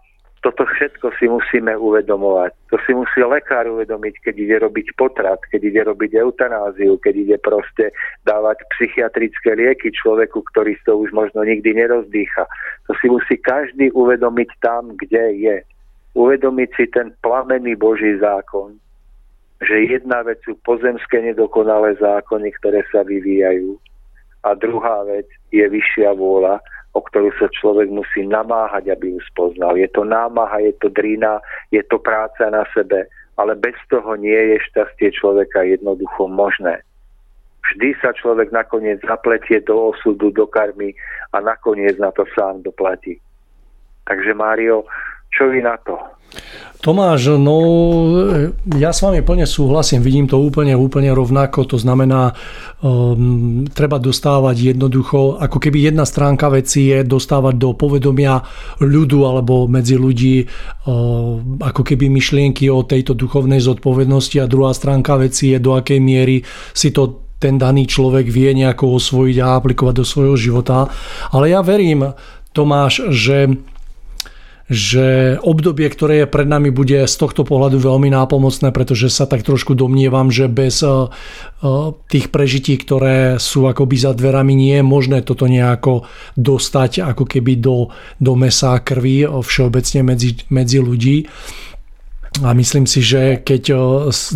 [0.49, 2.73] toto všetko si musíme uvedomovať.
[2.73, 7.37] To si musí lekár uvedomiť, keď ide robiť potrat, keď ide robiť eutanáziu, keď ide
[7.37, 7.93] proste
[8.25, 12.49] dávať psychiatrické lieky človeku, ktorý to už možno nikdy nerozdýcha.
[12.89, 15.57] To si musí každý uvedomiť tam, kde je.
[16.17, 18.73] Uvedomiť si ten plamený Boží zákon,
[19.61, 23.77] že jedna vec sú pozemské nedokonalé zákony, ktoré sa vyvíjajú
[24.43, 26.63] a druhá vec je vyššia vôľa,
[26.93, 29.77] o ktorú sa človek musí namáhať, aby ju spoznal.
[29.77, 31.37] Je to námaha, je to drina,
[31.69, 33.05] je to práca na sebe,
[33.37, 36.81] ale bez toho nie je šťastie človeka jednoducho možné.
[37.69, 40.97] Vždy sa človek nakoniec zapletie do osudu, do karmy
[41.31, 43.21] a nakoniec na to sám doplatí.
[44.09, 44.89] Takže Mário,
[45.29, 46.01] čo vy na to?
[46.79, 47.59] Tomáš, no
[48.79, 52.31] ja s vami plne súhlasím, vidím to úplne, úplne rovnako, to znamená,
[52.79, 58.39] um, treba dostávať jednoducho, ako keby jedna stránka veci je dostávať do povedomia
[58.79, 60.47] ľudu alebo medzi ľudí
[60.87, 65.99] um, ako keby myšlienky o tejto duchovnej zodpovednosti a druhá stránka veci je do akej
[65.99, 70.91] miery si to ten daný človek vie nejako osvojiť a aplikovať do svojho života.
[71.31, 72.15] Ale ja verím,
[72.51, 73.47] Tomáš, že
[74.69, 79.41] že obdobie, ktoré je pred nami, bude z tohto pohľadu veľmi nápomocné, pretože sa tak
[79.41, 84.85] trošku domnievam, že bez eh, eh, tých prežití, ktoré sú akoby za dverami, nie je
[84.85, 86.05] možné toto nejako
[86.37, 87.89] dostať ako keby do,
[88.21, 91.25] do mesa a krvi eh, všeobecne medzi, medzi ľudí.
[92.39, 93.63] A myslím si, že keď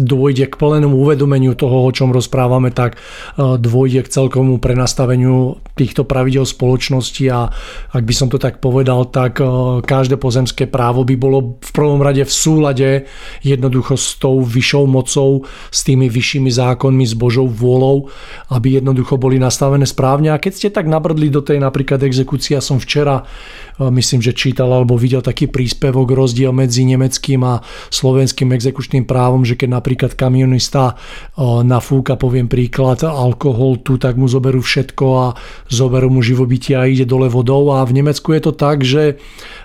[0.02, 3.00] dôjde k plnému uvedomeniu toho, o čom rozprávame, tak
[3.40, 7.50] dôjde k celkomu prenastaveniu týchto pravidel spoločnosti a
[7.96, 9.40] ak by som to tak povedal, tak
[9.88, 12.90] každé pozemské právo by bolo v prvom rade v súlade
[13.42, 18.12] jednoducho s tou vyššou mocou, s tými vyššími zákonmi, s Božou vôľou,
[18.52, 20.36] aby jednoducho boli nastavené správne.
[20.36, 23.24] A keď ste tak nabrdli do tej napríklad exekúcia, som včera
[23.82, 29.54] myslím, že čítal alebo videl taký príspevok rozdiel medzi nemeckým a slovenským exekučným právom, že
[29.54, 30.98] keď napríklad kamionista
[31.62, 35.28] nafúka, poviem príklad, alkohol tu, tak mu zoberú všetko a
[35.70, 39.22] zoberú mu živobytia a ide dole vodou a v Nemecku je to tak, že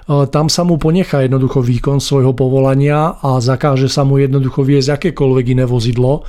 [0.09, 5.57] tam sa mu ponechá jednoducho výkon svojho povolania a zakáže sa mu jednoducho viesť akékoľvek
[5.57, 6.29] iné vozidlo.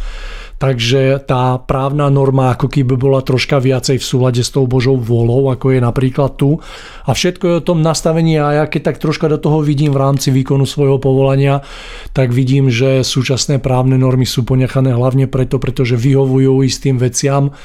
[0.59, 5.55] Takže tá právna norma ako keby bola troška viacej v súlade s tou Božou vôľou,
[5.55, 6.59] ako je napríklad tu.
[7.07, 8.35] A všetko je o tom nastavení.
[8.35, 11.63] A ja keď tak troška do toho vidím v rámci výkonu svojho povolania,
[12.11, 17.55] tak vidím, že súčasné právne normy sú ponechané hlavne preto, pretože vyhovujú istým veciam.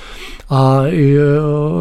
[0.54, 0.86] A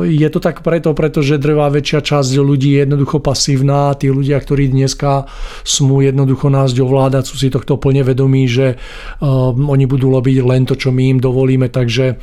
[0.01, 3.93] je to tak preto, pretože drvá väčšia časť ľudí je jednoducho pasívna.
[3.93, 5.29] A tí ľudia, ktorí dneska
[5.61, 8.81] smú jednoducho nás ovládať, sú si tohto plne vedomí, že
[9.21, 12.15] oni budú robiť len to, čo my im dovolíme, takže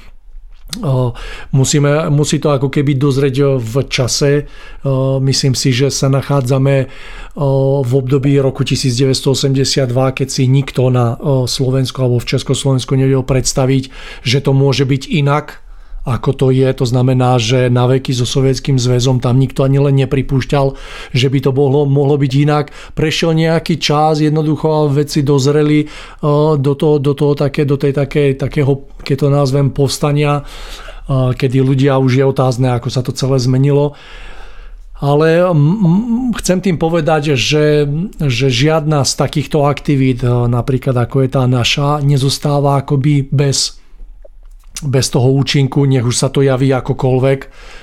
[1.50, 4.46] Musíme, musí to ako keby dozrieť v čase.
[5.18, 6.86] Myslím si, že sa nachádzame
[7.82, 11.18] v období roku 1982, keď si nikto na
[11.50, 13.90] Slovensku alebo v Československu nevedel predstaviť,
[14.22, 15.58] že to môže byť inak
[16.04, 16.68] ako to je.
[16.72, 20.72] To znamená, že na veky so Sovietským zväzom tam nikto ani len nepripúšťal,
[21.12, 22.72] že by to mohlo, mohlo byť inak.
[22.96, 25.84] Prešiel nejaký čas, jednoducho veci dozreli
[26.56, 30.44] do toho, do toho také, do tej také, takého, keď to nazvem, povstania,
[31.10, 33.98] kedy ľudia už je otázne, ako sa to celé zmenilo.
[35.00, 35.48] Ale
[36.44, 37.88] chcem tým povedať, že,
[38.20, 43.79] že žiadna z takýchto aktivít, napríklad ako je tá naša, nezostáva akoby bez
[44.80, 47.40] bez toho účinku, nech už sa to javí akokoľvek.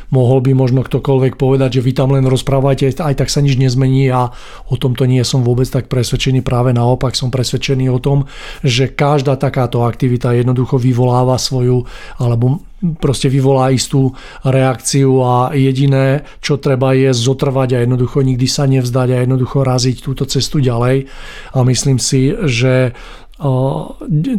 [0.09, 4.09] Mohol by možno ktokoľvek povedať, že vy tam len rozprávajte, aj tak sa nič nezmení
[4.09, 4.31] a
[4.71, 6.41] o tomto nie som vôbec tak presvedčený.
[6.41, 8.25] Práve naopak som presvedčený o tom,
[8.63, 11.85] že každá takáto aktivita jednoducho vyvoláva svoju,
[12.17, 12.63] alebo
[12.97, 14.13] proste vyvolá istú
[14.45, 19.97] reakciu a jediné, čo treba je zotrvať a jednoducho nikdy sa nevzdať a jednoducho raziť
[20.01, 21.09] túto cestu ďalej.
[21.53, 22.93] A myslím si, že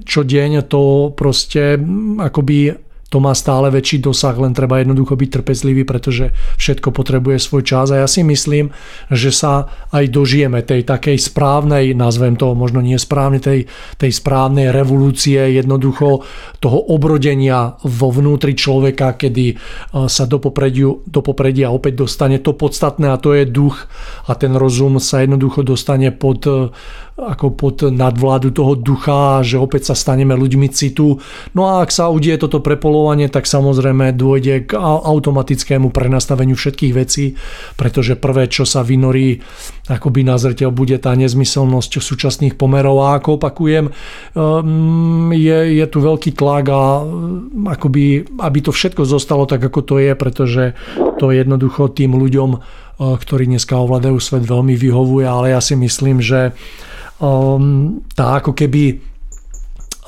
[0.02, 1.78] čo deň to proste
[2.18, 2.74] akoby
[3.08, 7.88] to má stále väčší dosah, len treba jednoducho byť trpezlivý, pretože všetko potrebuje svoj čas.
[7.88, 8.68] A ja si myslím,
[9.08, 13.64] že sa aj dožijeme tej takej správnej, nazvem to možno nie správne, tej,
[13.96, 16.20] tej správnej revolúcie, jednoducho
[16.60, 19.54] toho obrodenia vo vnútri človeka, kedy e,
[20.04, 23.88] sa do, poprediu, do popredia opäť dostane to podstatné a to je duch.
[24.28, 26.68] A ten rozum sa jednoducho dostane pod e,
[27.18, 31.18] ako pod nadvládu toho ducha, že opäť sa staneme ľuďmi citu.
[31.50, 37.34] No a ak sa udie toto prepolovanie, tak samozrejme dôjde k automatickému prenastaveniu všetkých vecí,
[37.74, 39.42] pretože prvé, čo sa vynorí
[39.90, 45.98] akoby na zreteľ, bude tá nezmyselnosť súčasných pomerov a ako opakujem, ehm, je, je tu
[45.98, 47.02] veľký tlak a
[47.74, 50.78] akoby, aby to všetko zostalo tak, ako to je, pretože
[51.18, 52.62] to jednoducho tým ľuďom,
[52.98, 56.50] ktorí dneska ovládajú svet, veľmi vyhovuje, ale ja si myslím, že
[57.22, 58.98] um, tá ako keby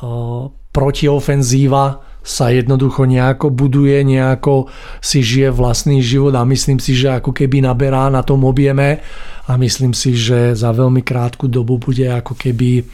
[0.02, 4.68] uh, protiofenzíva sa jednoducho nejako buduje, nejako
[5.00, 9.00] si žije vlastný život a myslím si, že ako keby naberá na tom objeme
[9.48, 12.84] a myslím si, že za veľmi krátku dobu bude ako keby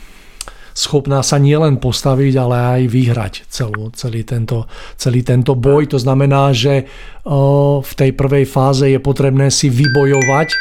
[0.77, 4.69] schopná sa nielen postaviť, ale aj vyhrať celú, celý, tento,
[5.01, 5.89] celý tento boj.
[5.89, 6.85] To znamená, že
[7.81, 10.53] v tej prvej fáze je potrebné si vybojovať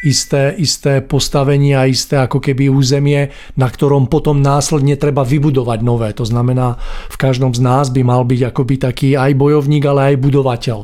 [0.00, 3.28] isté, isté postavenie a isté ako keby územie,
[3.60, 6.08] na ktorom potom následne treba vybudovať nové.
[6.16, 6.80] To znamená,
[7.12, 10.78] v každom z nás by mal byť akoby taký aj bojovník, ale aj budovateľ.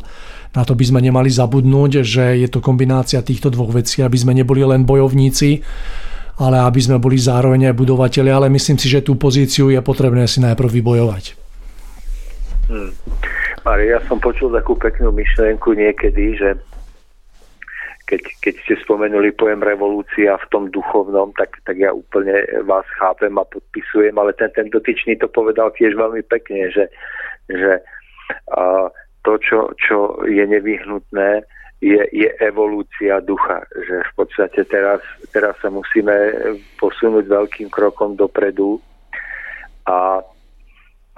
[0.53, 4.37] Na to by sme nemali zabudnúť, že je to kombinácia týchto dvoch vecí, aby sme
[4.37, 5.65] neboli len bojovníci,
[6.37, 10.29] ale aby sme boli zároveň aj budovateľi, ale myslím si, že tú pozíciu je potrebné
[10.29, 11.25] si najprv vybojovať.
[12.67, 12.91] Hmm.
[13.79, 16.59] ja som počul takú peknú myšlienku niekedy, že
[18.07, 23.35] keď, keď ste spomenuli pojem revolúcia v tom duchovnom, tak, tak ja úplne vás chápem
[23.35, 26.87] a podpisujem, ale ten, ten dotyčný to povedal tiež veľmi pekne, že,
[27.51, 27.83] že
[28.55, 28.91] a,
[29.27, 31.43] to, čo, čo je nevyhnutné,
[31.81, 33.65] je, je evolúcia ducha.
[33.73, 35.01] Že v podstate teraz,
[35.33, 36.13] teraz sa musíme
[36.81, 38.81] posunúť veľkým krokom dopredu
[39.87, 40.25] a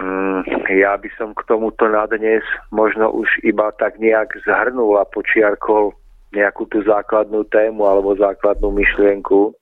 [0.03, 5.07] mm, ja by som k tomuto na dnes možno už iba tak nejak zhrnul a
[5.07, 5.95] počiarkol
[6.29, 9.57] nejakú tú základnú tému alebo základnú myšlienku.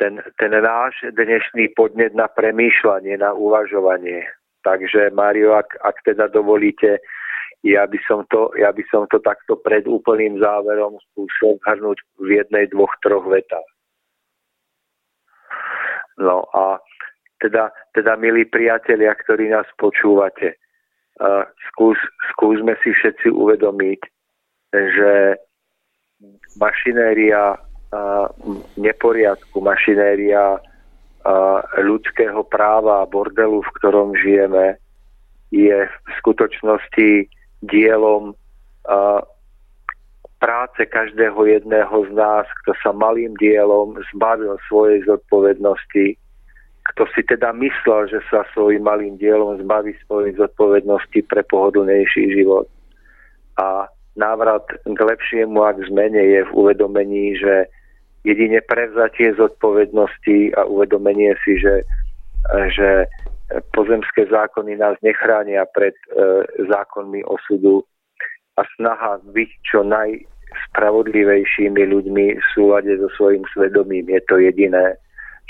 [0.00, 4.24] ten, ten náš dnešný podnet na premýšľanie, na uvažovanie.
[4.64, 7.04] Takže Mario, ak, ak teda dovolíte,
[7.60, 12.40] ja by, som to, ja by som to takto pred úplným záverom skúšal zhrnúť v
[12.40, 13.68] jednej, dvoch, troch vetách.
[16.16, 16.80] No a
[17.40, 20.56] teda, teda milí priatelia, ktorí nás počúvate,
[21.20, 21.96] uh, skús,
[22.32, 24.00] skúsme si všetci uvedomiť,
[24.72, 25.12] že
[26.60, 27.58] mašinéria
[28.78, 30.62] neporiadku, mašinéria
[31.76, 34.78] ľudského práva a bordelu, v ktorom žijeme,
[35.50, 37.26] je v skutočnosti
[37.62, 38.34] dielom
[40.40, 46.16] práce každého jedného z nás, kto sa malým dielom zbavil svojej zodpovednosti,
[46.90, 52.66] kto si teda myslel, že sa svojim malým dielom zbaví svojej zodpovednosti pre pohodlnejší život.
[53.60, 57.68] A návrat k lepšiemu a k zmene je v uvedomení, že
[58.24, 61.84] jedine prevzatie zodpovednosti a uvedomenie si, že,
[62.72, 63.04] že
[63.74, 66.06] pozemské zákony nás nechránia pred e,
[66.70, 67.82] zákonmi osudu
[68.58, 74.94] a snaha byť čo najspravodlivejšími ľuďmi v súlade so svojím svedomím je to jediné,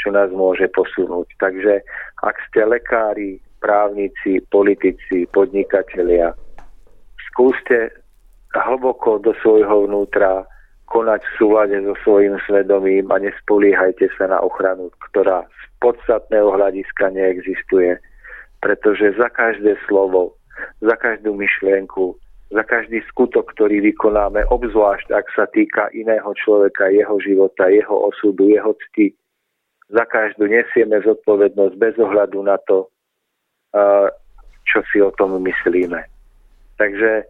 [0.01, 1.29] čo nás môže posunúť.
[1.37, 1.81] Takže
[2.25, 6.33] ak ste lekári, právnici, politici, podnikatelia,
[7.29, 7.93] skúste
[8.57, 10.49] hlboko do svojho vnútra
[10.91, 17.15] konať v súlade so svojím svedomím a nespoliehajte sa na ochranu, ktorá z podstatného hľadiska
[17.15, 17.97] neexistuje.
[18.61, 20.37] Pretože za každé slovo,
[20.85, 22.19] za každú myšlienku,
[22.51, 28.51] za každý skutok, ktorý vykonáme, obzvlášť ak sa týka iného človeka, jeho života, jeho osudu,
[28.51, 29.15] jeho cti,
[29.91, 32.91] za každú nesieme zodpovednosť bez ohľadu na to,
[34.67, 36.03] čo si o tom myslíme.
[36.79, 37.27] Takže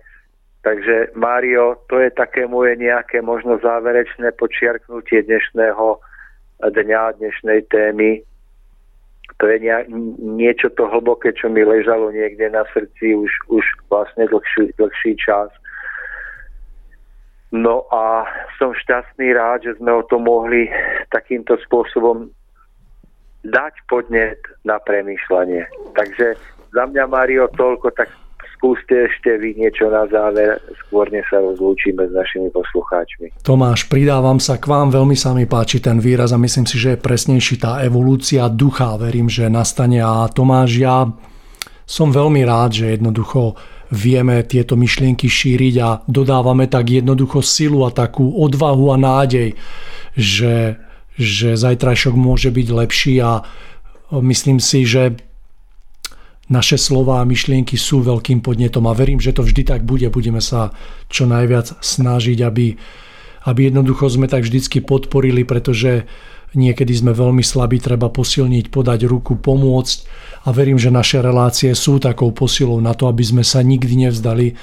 [0.60, 5.96] Takže Mário, to je také moje nejaké možno záverečné počiarknutie dnešného
[6.60, 8.20] dňa, dnešnej témy.
[9.40, 9.56] To je
[10.20, 15.48] niečo to hlboké, čo mi ležalo niekde na srdci už, už vlastne dlhší, dlhší čas.
[17.50, 18.28] No a
[18.60, 20.68] som šťastný rád, že sme o to mohli
[21.08, 22.28] takýmto spôsobom
[23.48, 24.38] dať podnet
[24.68, 25.64] na premýšľanie.
[25.96, 26.36] Takže
[26.76, 28.12] za mňa, Mario, toľko, tak
[28.60, 33.40] skúste ešte vy niečo na záver, skôr než sa rozlúčime s našimi poslucháčmi.
[33.40, 36.92] Tomáš, pridávam sa k vám, veľmi sa mi páči ten výraz a myslím si, že
[36.92, 39.00] je presnejší tá evolúcia ducha.
[39.00, 41.08] Verím, že nastane a Tomáš, ja
[41.88, 43.56] som veľmi rád, že jednoducho
[43.90, 49.56] vieme tieto myšlienky šíriť a dodávame tak jednoducho silu a takú odvahu a nádej,
[50.14, 50.76] že,
[51.16, 53.40] že zajtrajšok môže byť lepší a
[54.20, 55.29] myslím si, že
[56.50, 60.10] naše slova a myšlienky sú veľkým podnetom a verím, že to vždy tak bude.
[60.10, 60.74] Budeme sa
[61.06, 62.74] čo najviac snažiť, aby,
[63.46, 66.10] aby jednoducho sme tak vždycky podporili, pretože
[66.58, 69.98] niekedy sme veľmi slabí, treba posilniť, podať ruku, pomôcť
[70.42, 74.58] a verím, že naše relácie sú takou posilou na to, aby sme sa nikdy nevzdali,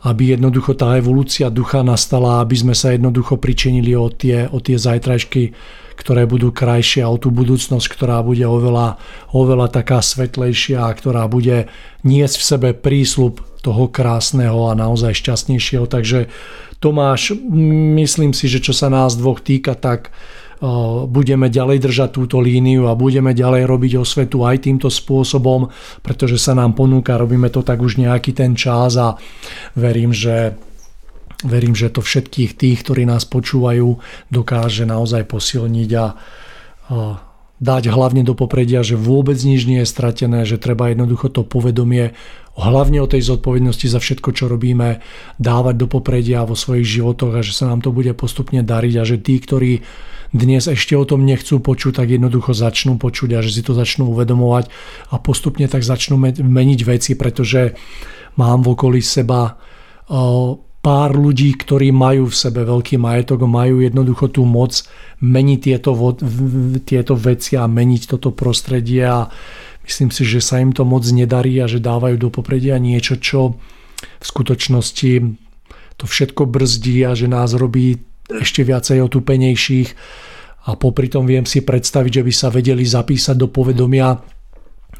[0.00, 4.80] aby jednoducho tá evolúcia ducha nastala, aby sme sa jednoducho pričinili o tie, o tie
[4.80, 5.52] zajtrajšky
[6.00, 8.96] ktoré budú krajšie a o tú budúcnosť, ktorá bude oveľa,
[9.36, 11.68] oveľa taká svetlejšia a ktorá bude
[12.08, 15.84] niesť v sebe prísľub toho krásneho a naozaj šťastnejšieho.
[15.84, 16.32] Takže
[16.80, 17.36] Tomáš,
[18.00, 20.08] myslím si, že čo sa nás dvoch týka, tak
[21.08, 25.72] budeme ďalej držať túto líniu a budeme ďalej robiť osvetu aj týmto spôsobom,
[26.04, 29.16] pretože sa nám ponúka, robíme to tak už nejaký ten čas a
[29.74, 30.56] verím, že
[31.40, 33.96] Verím, že to všetkých tých, ktorí nás počúvajú,
[34.28, 36.06] dokáže naozaj posilniť a,
[37.60, 42.12] dať hlavne do popredia, že vôbec nič nie je stratené, že treba jednoducho to povedomie
[42.60, 45.00] hlavne o tej zodpovednosti za všetko, čo robíme,
[45.40, 49.04] dávať do popredia vo svojich životoch a že sa nám to bude postupne dariť a
[49.08, 49.80] že tí, ktorí
[50.30, 54.14] dnes ešte o tom nechcú počuť, tak jednoducho začnú počuť a že si to začnú
[54.14, 54.70] uvedomovať
[55.10, 57.74] a postupne tak začnú meniť veci, pretože
[58.38, 59.58] mám v okolí seba
[60.80, 64.80] pár ľudí, ktorí majú v sebe veľký majetok, majú jednoducho tú moc
[65.20, 65.92] meniť tieto,
[66.88, 69.28] tieto veci a meniť toto prostredie a
[69.84, 73.60] myslím si, že sa im to moc nedarí a že dávajú do popredia niečo, čo
[74.00, 75.12] v skutočnosti
[76.00, 78.00] to všetko brzdí a že nás robí
[78.38, 79.88] ešte viacej otupenejších.
[80.68, 84.20] A popri tom viem si predstaviť, že by sa vedeli zapísať do povedomia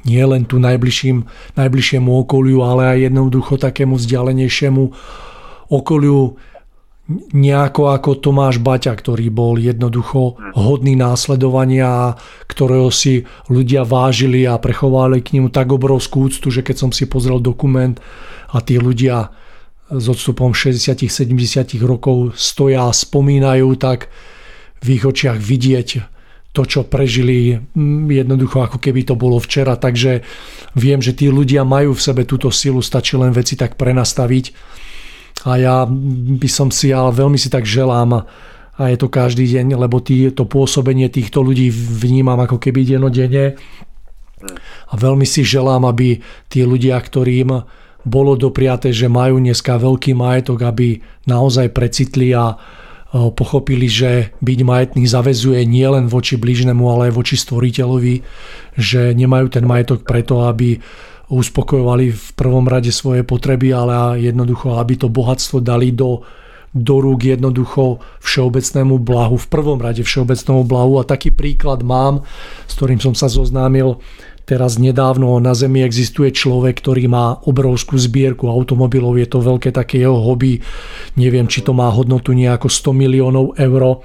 [0.04, 1.28] nie len tu najbližším,
[1.60, 4.82] najbližšiemu okoliu, ale aj jednoducho takému vzdialenejšiemu
[5.68, 6.40] okoliu.
[7.34, 12.14] Nejako ako Tomáš Baťa, ktorý bol jednoducho hodný následovania,
[12.46, 17.10] ktorého si ľudia vážili a prechovali k nemu tak obrovskú úctu, že keď som si
[17.10, 17.98] pozrel dokument
[18.54, 19.34] a tí ľudia
[19.90, 24.06] s odstupom 60-70 rokov stoja a spomínajú, tak
[24.80, 25.88] v ich očiach vidieť
[26.50, 29.78] to, čo prežili mm, jednoducho ako keby to bolo včera.
[29.78, 30.22] Takže
[30.74, 34.44] viem, že tí ľudia majú v sebe túto silu, stačí len veci tak prenastaviť.
[35.46, 38.26] A ja by som si, ale veľmi si tak želám,
[38.80, 43.60] a je to každý deň, lebo tý, to pôsobenie týchto ľudí vnímam ako keby denodene.
[44.88, 46.16] A veľmi si želám, aby
[46.48, 47.60] tí ľudia, ktorým
[48.04, 52.56] bolo dopriaté, že majú dneska veľký majetok, aby naozaj precitli a
[53.10, 58.14] pochopili, že byť majetný zavezuje nielen voči blížnemu, ale aj voči stvoriteľovi,
[58.78, 60.78] že nemajú ten majetok preto, aby
[61.30, 66.22] uspokojovali v prvom rade svoje potreby, ale jednoducho, aby to bohatstvo dali do,
[66.70, 71.02] do rúk jednoducho všeobecnému blahu, v prvom rade všeobecnému blahu.
[71.02, 72.22] A taký príklad mám,
[72.70, 73.98] s ktorým som sa zoznámil
[74.50, 80.02] Teraz nedávno na Zemi existuje človek, ktorý má obrovskú zbierku automobilov, je to veľké také
[80.02, 80.58] jeho hobby,
[81.14, 84.02] neviem, či to má hodnotu nejako 100 miliónov eur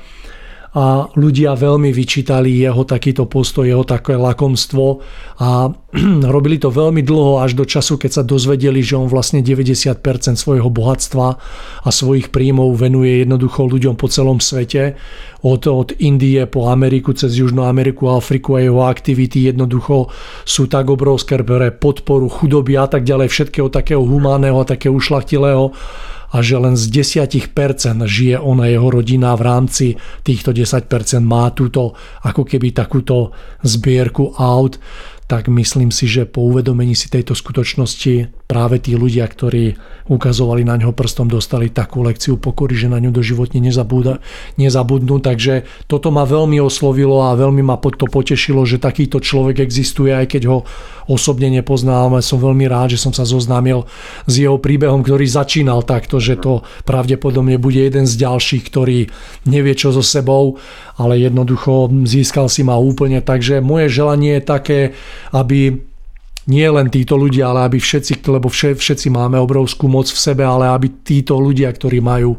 [0.76, 5.00] a ľudia veľmi vyčítali jeho takýto postoj, jeho také lakomstvo
[5.40, 5.72] a
[6.36, 10.04] robili to veľmi dlho až do času, keď sa dozvedeli, že on vlastne 90%
[10.36, 11.28] svojho bohatstva
[11.80, 15.00] a svojich príjmov venuje jednoducho ľuďom po celom svete,
[15.48, 20.12] od, od Indie po Ameriku, cez Južnú Ameriku, Afriku a jeho aktivity jednoducho
[20.44, 25.72] sú tak obrovské pre podporu chudoby a tak ďalej, všetkého takého humánneho a takého ušlachtilého
[26.36, 29.88] a že len z 10% žije on a jeho rodina v rámci
[30.28, 30.92] týchto 10%
[31.24, 31.96] má túto
[32.28, 33.32] ako keby takúto
[33.64, 34.76] zbierku aut,
[35.26, 39.74] tak myslím si, že po uvedomení si tejto skutočnosti práve tí ľudia, ktorí
[40.06, 44.22] ukazovali na ňo prstom, dostali takú lekciu pokory, že na ňu doživotne nezabúda,
[44.62, 45.18] nezabudnú.
[45.18, 50.38] Takže toto ma veľmi oslovilo a veľmi ma to potešilo, že takýto človek existuje, aj
[50.38, 50.58] keď ho
[51.10, 53.86] osobne nepoznám, som veľmi rád, že som sa zoznámil
[54.30, 59.10] s jeho príbehom, ktorý začínal takto, že to pravdepodobne bude jeden z ďalších, ktorý
[59.50, 60.58] nevie čo so sebou,
[60.96, 63.20] ale jednoducho získal si ma úplne.
[63.20, 64.80] Takže moje želanie je také,
[65.36, 65.76] aby
[66.46, 70.70] nie len títo ľudia, ale aby všetci, lebo všetci máme obrovskú moc v sebe, ale
[70.70, 72.38] aby títo ľudia, ktorí majú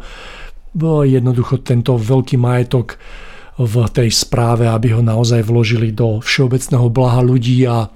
[0.78, 2.96] no, jednoducho tento veľký majetok
[3.56, 7.88] v tej správe, aby ho naozaj vložili do všeobecného blaha ľudí a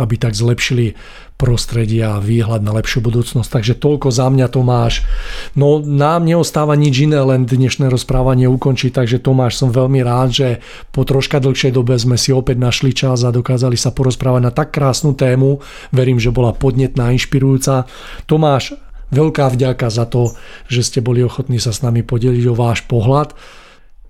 [0.00, 0.96] aby tak zlepšili
[1.38, 3.46] prostredie a výhľad na lepšiu budúcnosť.
[3.46, 5.06] Takže toľko za mňa Tomáš.
[5.54, 10.48] No nám neostáva nič iné, len dnešné rozprávanie ukončiť, takže Tomáš som veľmi rád, že
[10.90, 14.74] po troška dlhšej dobe sme si opäť našli čas a dokázali sa porozprávať na tak
[14.74, 15.62] krásnu tému.
[15.94, 17.86] Verím, že bola podnetná, inšpirujúca.
[18.26, 18.74] Tomáš,
[19.14, 20.34] veľká vďaka za to,
[20.66, 23.38] že ste boli ochotní sa s nami podeliť o váš pohľad.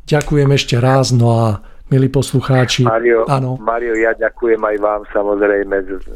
[0.09, 1.47] Ďakujem ešte raz, no a
[1.89, 2.85] milí poslucháči.
[2.85, 3.57] Mario, áno.
[3.61, 6.13] Mario, ja ďakujem aj vám samozrejme z, z,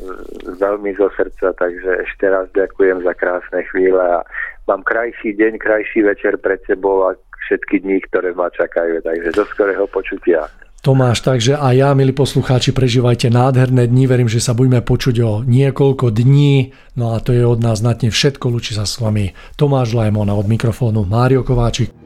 [0.60, 4.20] veľmi zo srdca, takže ešte raz ďakujem za krásne chvíle a
[4.68, 7.16] mám krajší deň, krajší večer pred sebou a
[7.48, 10.46] všetky dní, ktoré ma čakajú, takže do skorého počutia.
[10.82, 15.30] Tomáš, takže a ja, milí poslucháči, prežívajte nádherné dni, verím, že sa budeme počuť o
[15.46, 19.94] niekoľko dní, no a to je od nás znatne všetko, ľučí sa s vami Tomáš
[19.94, 22.01] Lajmon a od mikrofónu Mário Kováčik.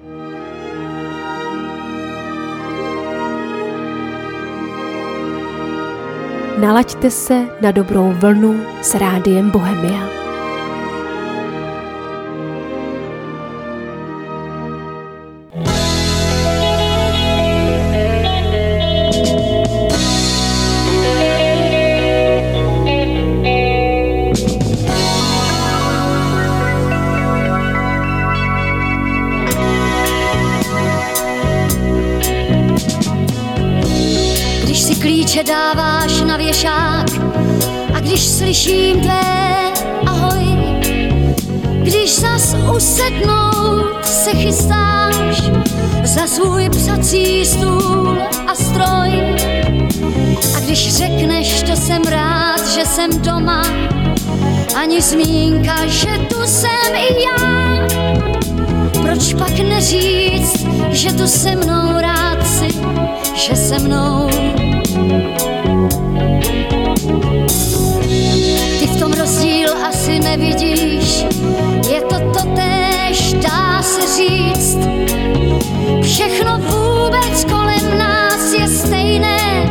[6.61, 10.17] Nalaďte se na dobrou vlnu s rádiem Bohemia.
[36.57, 37.07] Věšák
[37.95, 39.73] a když slyším tvé
[40.07, 40.45] ahoj,
[41.83, 45.43] když zas usednout se chystáš
[46.05, 49.37] za svůj psací stůl a stroj
[50.57, 53.63] a když řekneš, to jsem rád, že jsem doma,
[54.77, 57.87] ani zmínka, že tu jsem i já.
[59.03, 62.69] Proč pak neříct, že tu se mnou rád si,
[63.35, 64.36] že se mnou
[70.31, 71.25] nevidíš,
[71.91, 74.79] je to totéž, dá se říct.
[76.03, 79.71] Všechno vůbec kolem nás je stejné,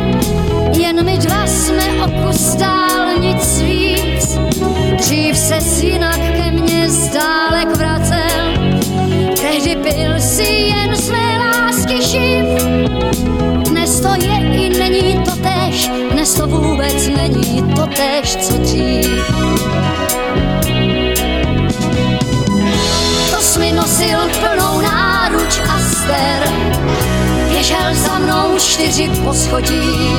[0.78, 2.56] jen my dva jsme o kus
[3.20, 4.38] nic víc.
[4.98, 8.46] Dřív se jinak ke mně zdálek vracel,
[9.40, 12.46] tehdy byl si jen své lásky živ.
[13.68, 19.35] Dnes to je i není to tež, dnes to vůbec není to tež, co dřív.
[23.96, 26.48] Nosil plnou náruč a ster,
[27.48, 30.16] běžel za mnou čtyři poschodí.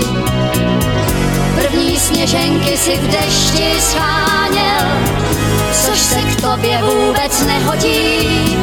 [1.56, 4.88] První sněženky si v dešti scháněl,
[5.72, 8.58] což se k tobě vůbec nehodí.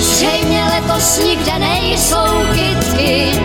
[0.00, 3.40] Zřejmě letos nikde nejsou kytky,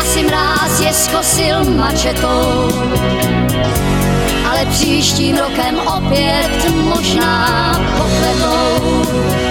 [0.00, 2.68] asi mráz je zkosil mačetou.
[4.58, 9.47] Ale příštím rokem opět možná pokletou.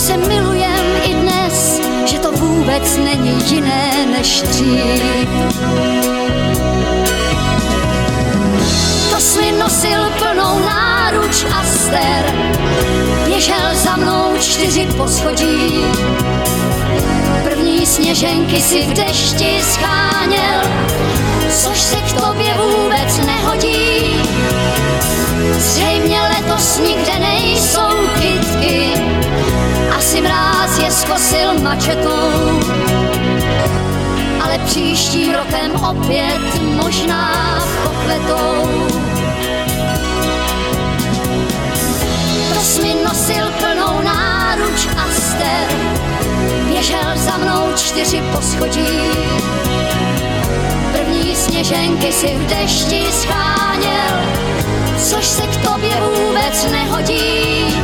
[0.00, 5.28] Se milujem i dnes, že to vůbec není jiné než dřív.
[9.10, 12.34] To jsi nosil plnou náruč a ster,
[13.24, 15.84] běžel za mnou čtyři poschodí.
[17.44, 20.60] První sněženky si v dešti scháněl,
[21.50, 24.16] což se k tobě vůbec nehodí.
[25.58, 27.90] Zřejmě letos nikde nejsou
[28.20, 28.92] kytky,
[29.96, 32.60] asi mráz je zkosil mačetou.
[34.44, 38.68] Ale příštím rokem opět možná pokvetou.
[42.54, 45.68] To jsi mi nosil plnou náruč a ster,
[46.68, 49.00] běžel za mnou čtyři poschodí.
[50.92, 54.20] První sněženky si v dešti scháněl,
[54.98, 57.74] což se k tobě vůbec nehodí.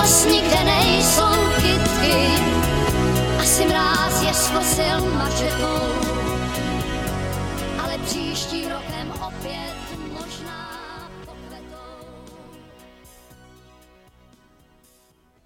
[0.00, 2.16] Letos nikde nejsou kytky,
[3.40, 6.09] asi mráz je skosil mačetou,